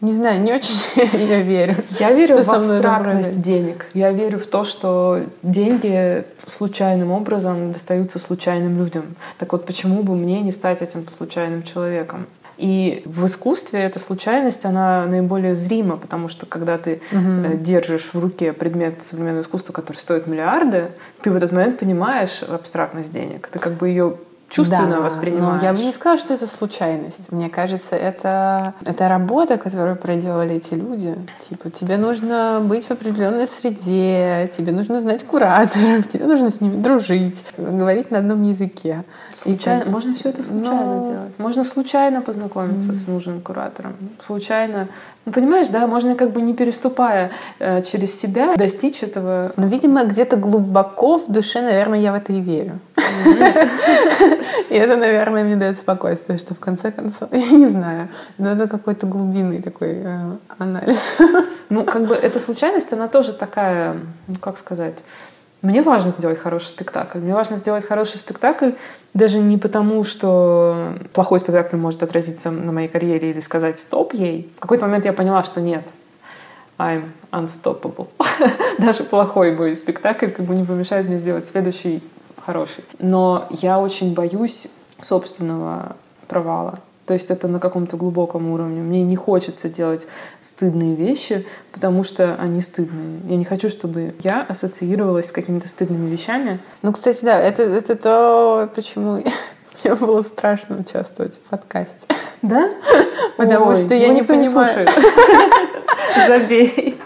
[0.00, 0.74] Не знаю, не очень
[1.28, 1.76] я верю.
[1.98, 3.86] Я верю в абстрактность денег.
[3.92, 9.16] Я верю в то, что деньги случайным образом достаются случайным людям.
[9.38, 12.26] Так вот, почему бы мне не стать этим случайным человеком?
[12.56, 17.56] И в искусстве эта случайность, она наиболее зрима, потому что когда ты угу.
[17.56, 20.90] держишь в руке предмет современного искусства, который стоит миллиарды,
[21.22, 23.48] ты в этот момент понимаешь абстрактность денег.
[23.48, 24.16] Ты как бы ее
[24.50, 25.62] чувственно да, воспринимаешь.
[25.62, 27.32] Но я бы не сказала, что это случайность.
[27.32, 31.16] Мне кажется, это, это работа, которую проделали эти люди.
[31.48, 36.82] Типа, тебе нужно быть в определенной среде, тебе нужно знать кураторов, тебе нужно с ними
[36.82, 39.04] дружить, говорить на одном языке.
[39.32, 39.92] Случайно, так...
[39.92, 41.04] Можно все это случайно но...
[41.04, 41.38] делать.
[41.38, 42.94] Можно случайно познакомиться mm.
[42.96, 43.96] с нужным куратором.
[44.24, 44.88] Случайно
[45.26, 49.52] ну, понимаешь, да, можно как бы не переступая э, через себя достичь этого.
[49.56, 52.80] Но, видимо, где-то глубоко в душе, наверное, я в это и верю.
[54.68, 58.68] И это, наверное, мне дает спокойствие, что в конце концов, я не знаю, но это
[58.68, 60.20] какой-то глубинный такой э,
[60.58, 61.16] анализ.
[61.70, 65.04] Ну, как бы эта случайность, она тоже такая, ну, как сказать,
[65.62, 67.18] мне важно сделать хороший спектакль.
[67.18, 68.72] Мне важно сделать хороший спектакль
[69.14, 74.50] даже не потому, что плохой спектакль может отразиться на моей карьере или сказать «стоп» ей.
[74.56, 75.86] В какой-то момент я поняла, что нет.
[76.78, 78.08] I'm unstoppable.
[78.78, 82.02] даже плохой мой спектакль как бы не помешает мне сделать следующий
[82.44, 82.84] хороший.
[82.98, 84.68] Но я очень боюсь
[85.00, 85.96] собственного
[86.28, 86.78] провала.
[87.10, 88.82] То есть это на каком-то глубоком уровне.
[88.82, 90.06] Мне не хочется делать
[90.40, 93.20] стыдные вещи, потому что они стыдные.
[93.28, 96.60] Я не хочу, чтобы я ассоциировалась с какими-то стыдными вещами.
[96.82, 99.24] Ну, кстати, да, это, это то, почему
[99.84, 102.06] мне было страшно участвовать в подкасте.
[102.42, 102.70] Да?
[103.36, 104.88] Потому что я не понимаю...
[106.28, 106.96] Забей.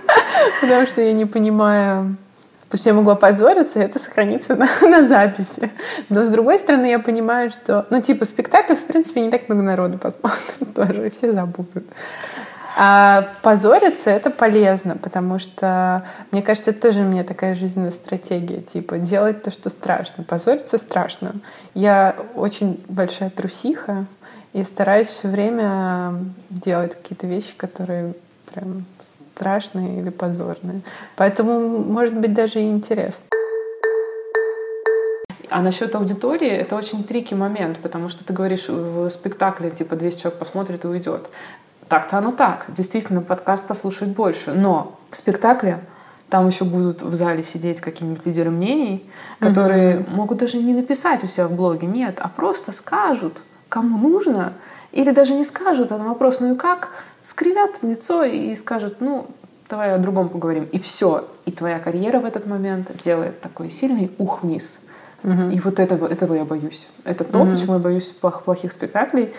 [0.61, 2.17] Потому что я не понимаю
[2.75, 5.71] Потому что я опозориться, и это сохранится на, на записи.
[6.09, 9.63] Но с другой стороны, я понимаю, что, ну, типа, спектакль, в принципе, не так много
[9.63, 11.85] народу посмотрит тоже, и все забудут.
[12.77, 18.61] А позориться это полезно, потому что, мне кажется, это тоже у меня такая жизненная стратегия,
[18.61, 20.25] типа делать то, что страшно.
[20.25, 21.37] Позориться страшно.
[21.75, 24.07] Я очень большая трусиха
[24.53, 28.15] и стараюсь все время делать какие-то вещи, которые
[28.53, 28.85] прям
[29.35, 30.83] страшные или позорные.
[31.17, 33.25] Поэтому, может быть, даже и интересно.
[35.51, 40.23] А насчет аудитории это очень трики момент, потому что ты говоришь в спектакле типа 200
[40.23, 41.29] человек посмотрит и уйдет.
[41.89, 42.67] Так-то оно так.
[42.69, 44.53] Действительно, подкаст послушает больше.
[44.53, 45.81] Но в спектакле
[46.31, 49.09] там еще будут в зале сидеть какие-нибудь лидеры мнений,
[49.39, 50.15] которые mm-hmm.
[50.15, 54.55] могут даже не написать у себя в блоге, нет, а просто скажут, кому нужно,
[54.91, 56.91] или даже не скажут, а на вопрос, ну и как,
[57.25, 59.27] скривят лицо и скажут, ну,
[59.69, 60.69] давай о другом поговорим.
[60.71, 61.25] И все.
[61.47, 64.81] И твоя карьера в этот момент делает такой сильный ух вниз.
[65.25, 65.51] Угу.
[65.53, 66.87] И вот этого, этого я боюсь.
[67.05, 67.53] Это то, угу.
[67.53, 69.33] почему я боюсь плохих спектаклей.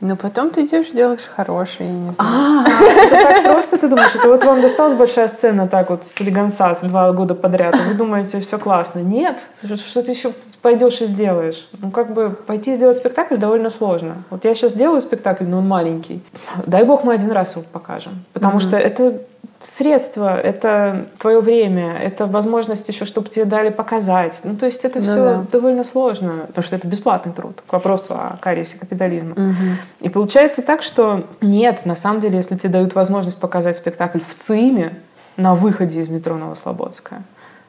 [0.00, 2.66] Но потом ты идешь, делаешь хорошие, не знаю.
[2.66, 6.20] А, это так просто ты думаешь, это вот вам досталась большая сцена так вот с
[6.20, 8.98] Легансас два года подряд, вы думаете, все классно.
[8.98, 10.32] Нет, что ты еще
[10.66, 11.68] пойдешь и сделаешь.
[11.80, 14.24] Ну, как бы пойти сделать спектакль довольно сложно.
[14.30, 16.24] Вот я сейчас делаю спектакль, но он маленький.
[16.66, 18.24] Дай бог мы один раз его покажем.
[18.32, 18.60] Потому mm-hmm.
[18.60, 19.20] что это
[19.60, 24.40] средство, это твое время, это возможность еще, чтобы тебе дали показать.
[24.42, 25.44] Ну, то есть это ну, все да.
[25.52, 29.34] довольно сложно, потому что это бесплатный труд, к вопросу о кариесе капитализма.
[29.34, 29.66] Угу.
[30.00, 34.34] И получается так, что нет, на самом деле, если тебе дают возможность показать спектакль в
[34.34, 34.98] ЦИМе
[35.36, 37.22] на выходе из метро Новослободская,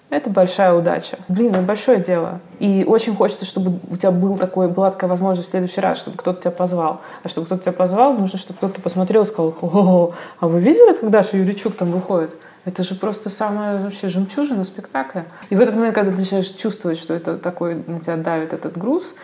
[0.09, 1.17] это большая удача.
[1.27, 2.39] Блин, это большое дело.
[2.59, 6.17] И очень хочется, чтобы у тебя был такой, была такая возможность в следующий раз, чтобы
[6.17, 7.01] кто-то тебя позвал.
[7.23, 10.93] А чтобы кто-то тебя позвал, нужно, чтобы кто-то посмотрел и сказал, о, а вы видели,
[10.93, 12.31] когда Даша Юричук там выходит?
[12.63, 15.25] Это же просто самая вообще жемчужина спектакля.
[15.49, 18.77] И в этот момент, когда ты начинаешь чувствовать, что это такой на тебя давит этот
[18.77, 19.15] груз.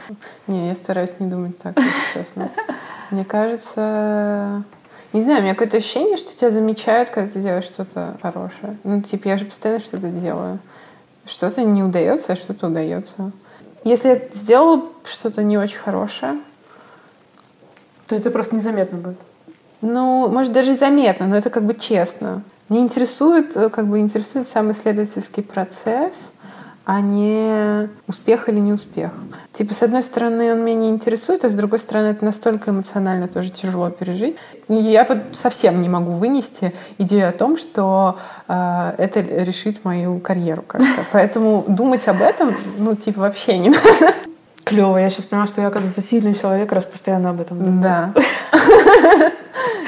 [0.47, 2.49] Не, я стараюсь не думать так, если честно.
[3.11, 4.63] Мне кажется,
[5.13, 8.77] не знаю, у меня какое-то ощущение, что тебя замечают, когда ты делаешь что-то хорошее.
[8.83, 10.59] Ну, типа, я же постоянно что-то делаю.
[11.25, 13.31] Что-то не удается, а что-то удается.
[13.83, 16.39] Если я сделала что-то не очень хорошее,
[18.07, 19.19] то это просто незаметно будет.
[19.81, 22.41] Ну, может, даже и заметно, но это как бы честно.
[22.69, 26.31] Мне интересует, э, как бы интересует сам исследовательский процесс,
[26.85, 29.11] а не успех или не успех.
[29.53, 33.27] Типа, с одной стороны, он меня не интересует, а с другой стороны, это настолько эмоционально
[33.27, 34.35] тоже тяжело пережить.
[34.67, 38.17] Я совсем не могу вынести идею о том, что
[38.47, 41.05] э, это решит мою карьеру как-то.
[41.11, 44.13] Поэтому думать об этом, ну, типа, вообще не надо.
[44.65, 47.81] Клево, я сейчас поняла, что я, оказывается, сильный человек, раз постоянно об этом думаю.
[47.81, 48.13] Да.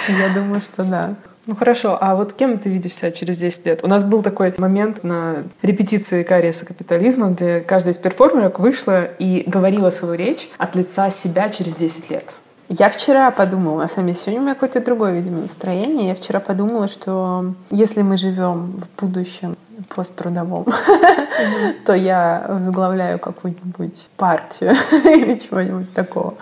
[0.08, 1.16] Я думаю, что да.
[1.48, 3.80] Ну хорошо, а вот кем ты видишь себя через 10 лет?
[3.84, 9.44] У нас был такой момент на репетиции кариеса капитализма, где каждая из перформерок вышла и
[9.46, 12.34] говорила свою речь от лица себя через 10 лет.
[12.68, 16.08] Я вчера подумала, на самом деле, сегодня у меня какое-то другое, видимо, настроение.
[16.08, 19.56] Я вчера подумала, что если мы живем в будущем
[19.96, 20.66] посттрудовом,
[21.86, 26.36] то я возглавляю какую-нибудь партию или чего-нибудь такого.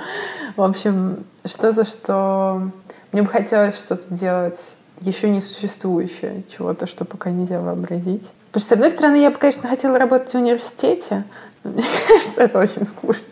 [0.55, 2.71] В общем, что-то, что
[3.11, 4.57] мне бы хотелось что-то делать
[5.05, 8.23] еще не существующее, чего-то, что пока нельзя вообразить.
[8.51, 11.25] Потому что, с одной стороны, я бы, конечно, хотела работать в университете,
[11.63, 13.23] но мне кажется, это очень скучно.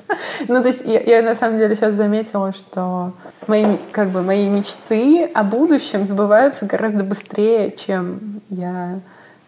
[0.47, 3.13] Ну, то есть я, я на самом деле сейчас заметила, что
[3.47, 8.99] мои, как бы, мои мечты о будущем сбываются гораздо быстрее, чем я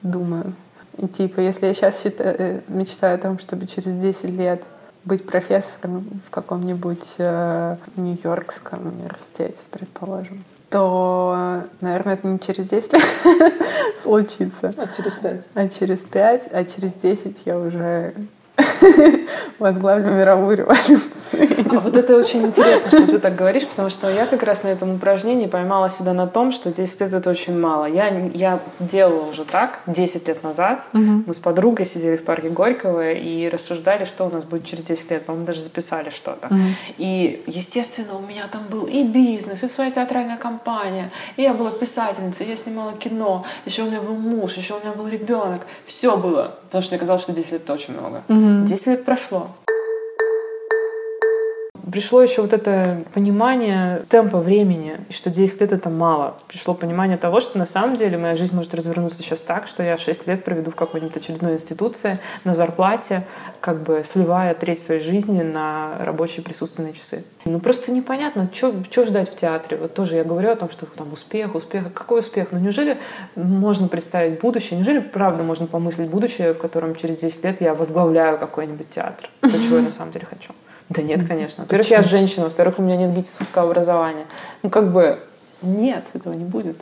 [0.02, 0.54] думаю.
[0.98, 4.64] И типа, если я сейчас считаю, э, мечтаю о том, чтобы через 10 лет
[5.06, 10.44] быть профессором в каком-нибудь э, Нью-Йоркском университете, предположим,
[10.74, 13.04] то, наверное, это не через 10 лет
[14.02, 14.74] случится.
[14.76, 15.46] А через 5.
[15.54, 18.16] А через 5, а через 10 я уже
[19.60, 21.48] возглавлю мировую революцию.
[21.70, 24.70] А вот это очень интересно, что ты так говоришь, потому что я как раз на
[24.70, 27.86] этом упражнении поймала себя на том, что 10 лет это очень мало.
[27.86, 30.84] Я, я делала уже так 10 лет назад.
[30.94, 31.24] Угу.
[31.28, 35.12] Мы с подругой сидели в парке Горького и рассуждали, что у нас будет через 10
[35.12, 35.26] лет.
[35.26, 36.48] По-моему, даже записали что-то.
[36.48, 36.58] Угу.
[36.98, 41.72] И, естественно, у меня там был и бизнес, и своя театральная компания, и я была
[41.72, 45.62] писательницей, я снимала кино, еще у меня был муж, еще у меня был ребенок.
[45.86, 46.60] Все было.
[46.74, 48.24] Потому что мне казалось, что 10 лет это очень много.
[48.28, 48.40] Угу.
[48.40, 48.66] Угу.
[48.66, 49.52] 10 лет прошло.
[51.94, 56.38] Пришло еще вот это понимание темпа времени, и что 10 лет это мало.
[56.48, 59.96] Пришло понимание того, что на самом деле моя жизнь может развернуться сейчас так, что я
[59.96, 63.28] 6 лет проведу в какой-нибудь очередной институции на зарплате,
[63.60, 67.26] как бы сливая треть своей жизни на рабочие присутственные часы.
[67.46, 68.74] Ну просто непонятно, что
[69.06, 69.78] ждать в театре.
[69.78, 71.94] Вот тоже я говорю о том, что там успех, успех.
[71.94, 72.48] Какой успех?
[72.50, 72.98] Ну неужели
[73.36, 74.80] можно представить будущее?
[74.80, 79.30] Неужели правда можно помыслить будущее, в котором через 10 лет я возглавляю какой-нибудь театр?
[79.42, 80.54] То, чего я на самом деле хочу.
[80.94, 81.64] Да нет, конечно.
[81.64, 84.26] Во-первых, я женщина, во-вторых, у меня нет гитического образования.
[84.62, 85.20] Ну, как бы,
[85.62, 86.78] нет, этого не будет.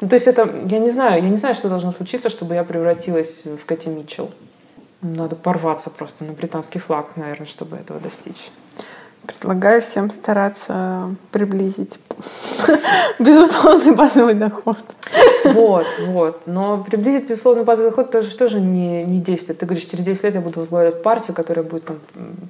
[0.00, 2.64] Ну, то есть это, я не знаю, я не знаю, что должно случиться, чтобы я
[2.64, 4.30] превратилась в Кэти Митчелл.
[5.00, 8.50] Надо порваться просто на британский флаг, наверное, чтобы этого достичь.
[9.26, 12.00] Предлагаю всем стараться приблизить
[13.18, 14.78] безусловный базовый доход.
[15.44, 16.42] Вот, вот.
[16.46, 19.58] Но приблизить безусловный базовый доход тоже, тоже не, не 10 лет.
[19.58, 21.98] Ты говоришь, через 10 лет я буду возглавлять партию, которая будет там,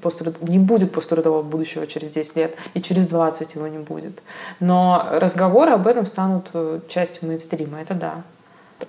[0.01, 0.41] поструд...
[0.49, 4.23] не будет пострадового будущего через 10 лет, и через 20 его не будет.
[4.61, 8.23] Но разговоры об этом станут э, частью мейнстрима, это да.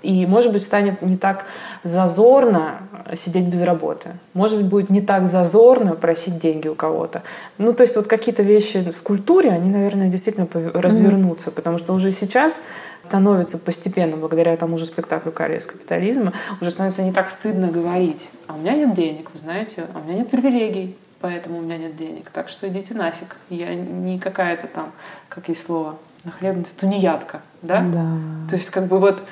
[0.02, 1.46] И, может быть, станет не так
[1.84, 2.80] зазорно
[3.16, 4.12] сидеть без работы.
[4.34, 7.24] Может быть, будет не так зазорно просить деньги у кого-то.
[7.58, 11.54] Ну, то есть вот какие-то вещи в культуре, они, наверное, действительно развернутся, mm-hmm.
[11.54, 12.62] потому что уже сейчас
[13.02, 18.30] становится постепенно, благодаря тому же спектаклю «Кария капитализма», уже становится не так стыдно говорить.
[18.48, 21.78] А у меня нет денег, вы знаете, а у меня нет привилегий, поэтому у меня
[21.78, 22.30] нет денег.
[22.30, 23.36] Так что идите нафиг.
[23.50, 24.94] Я не какая-то там,
[25.28, 27.80] как есть слово, нахлебница, тунеядка, да?
[27.80, 28.18] Да.
[28.50, 29.24] То есть как бы вот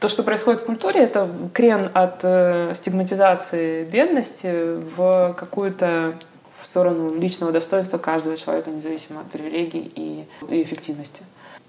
[0.00, 6.14] то, что происходит в культуре, это крен от э, стигматизации бедности в какую-то
[6.58, 11.22] в сторону личного достоинства каждого человека, независимо от привилегий и, и эффективности.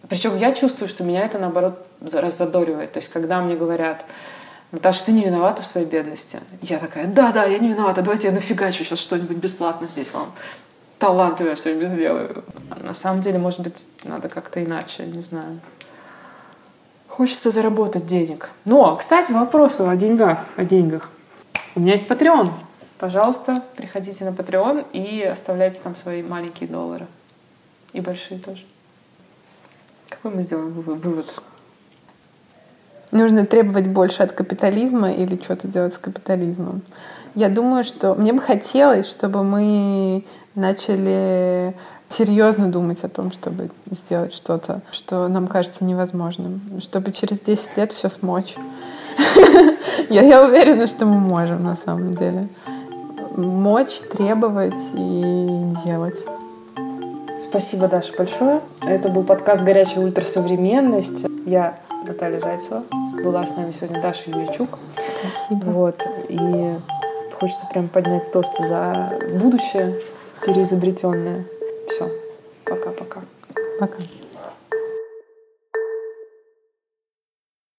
[0.09, 2.93] Причем я чувствую, что меня это, наоборот, раззадоривает.
[2.93, 4.05] То есть, когда мне говорят,
[4.71, 6.39] Наташа, ты не виновата в своей бедности.
[6.61, 10.31] Я такая, да-да, я не виновата, давайте я нафигачу сейчас что-нибудь бесплатно здесь вам.
[10.99, 12.43] Талантливо все время сделаю.
[12.69, 15.59] А на самом деле, может быть, надо как-то иначе, не знаю.
[17.21, 18.49] Хочется заработать денег.
[18.65, 20.39] Но, кстати, вопрос о деньгах.
[20.55, 21.11] О деньгах.
[21.75, 22.49] У меня есть Patreon.
[22.97, 27.05] Пожалуйста, приходите на Patreon и оставляйте там свои маленькие доллары.
[27.93, 28.63] И большие тоже.
[30.09, 31.27] Какой мы сделаем вывод?
[33.11, 36.81] нужно требовать больше от капитализма или что-то делать с капитализмом.
[37.35, 41.75] Я думаю, что мне бы хотелось, чтобы мы начали
[42.11, 47.93] серьезно думать о том, чтобы сделать что-то, что нам кажется невозможным, чтобы через 10 лет
[47.93, 48.55] все смочь.
[50.09, 52.47] Я, я уверена, что мы можем на самом деле.
[53.35, 56.17] Мочь, требовать и делать.
[57.39, 58.61] Спасибо, Даша, большое.
[58.81, 61.25] Это был подкаст «Горячая ультрасовременность».
[61.45, 62.83] Я Наталья Зайцева.
[63.23, 64.79] Была с нами сегодня Даша Юрьчук.
[65.21, 65.65] Спасибо.
[65.65, 66.03] Вот.
[66.29, 66.75] И
[67.33, 69.95] хочется прям поднять тост за будущее
[70.45, 71.45] переизобретенное.
[71.91, 72.09] Все.
[72.63, 73.21] Пока-пока.
[73.21, 73.21] Пока.
[73.79, 73.97] -пока.
[73.97, 74.20] Пока.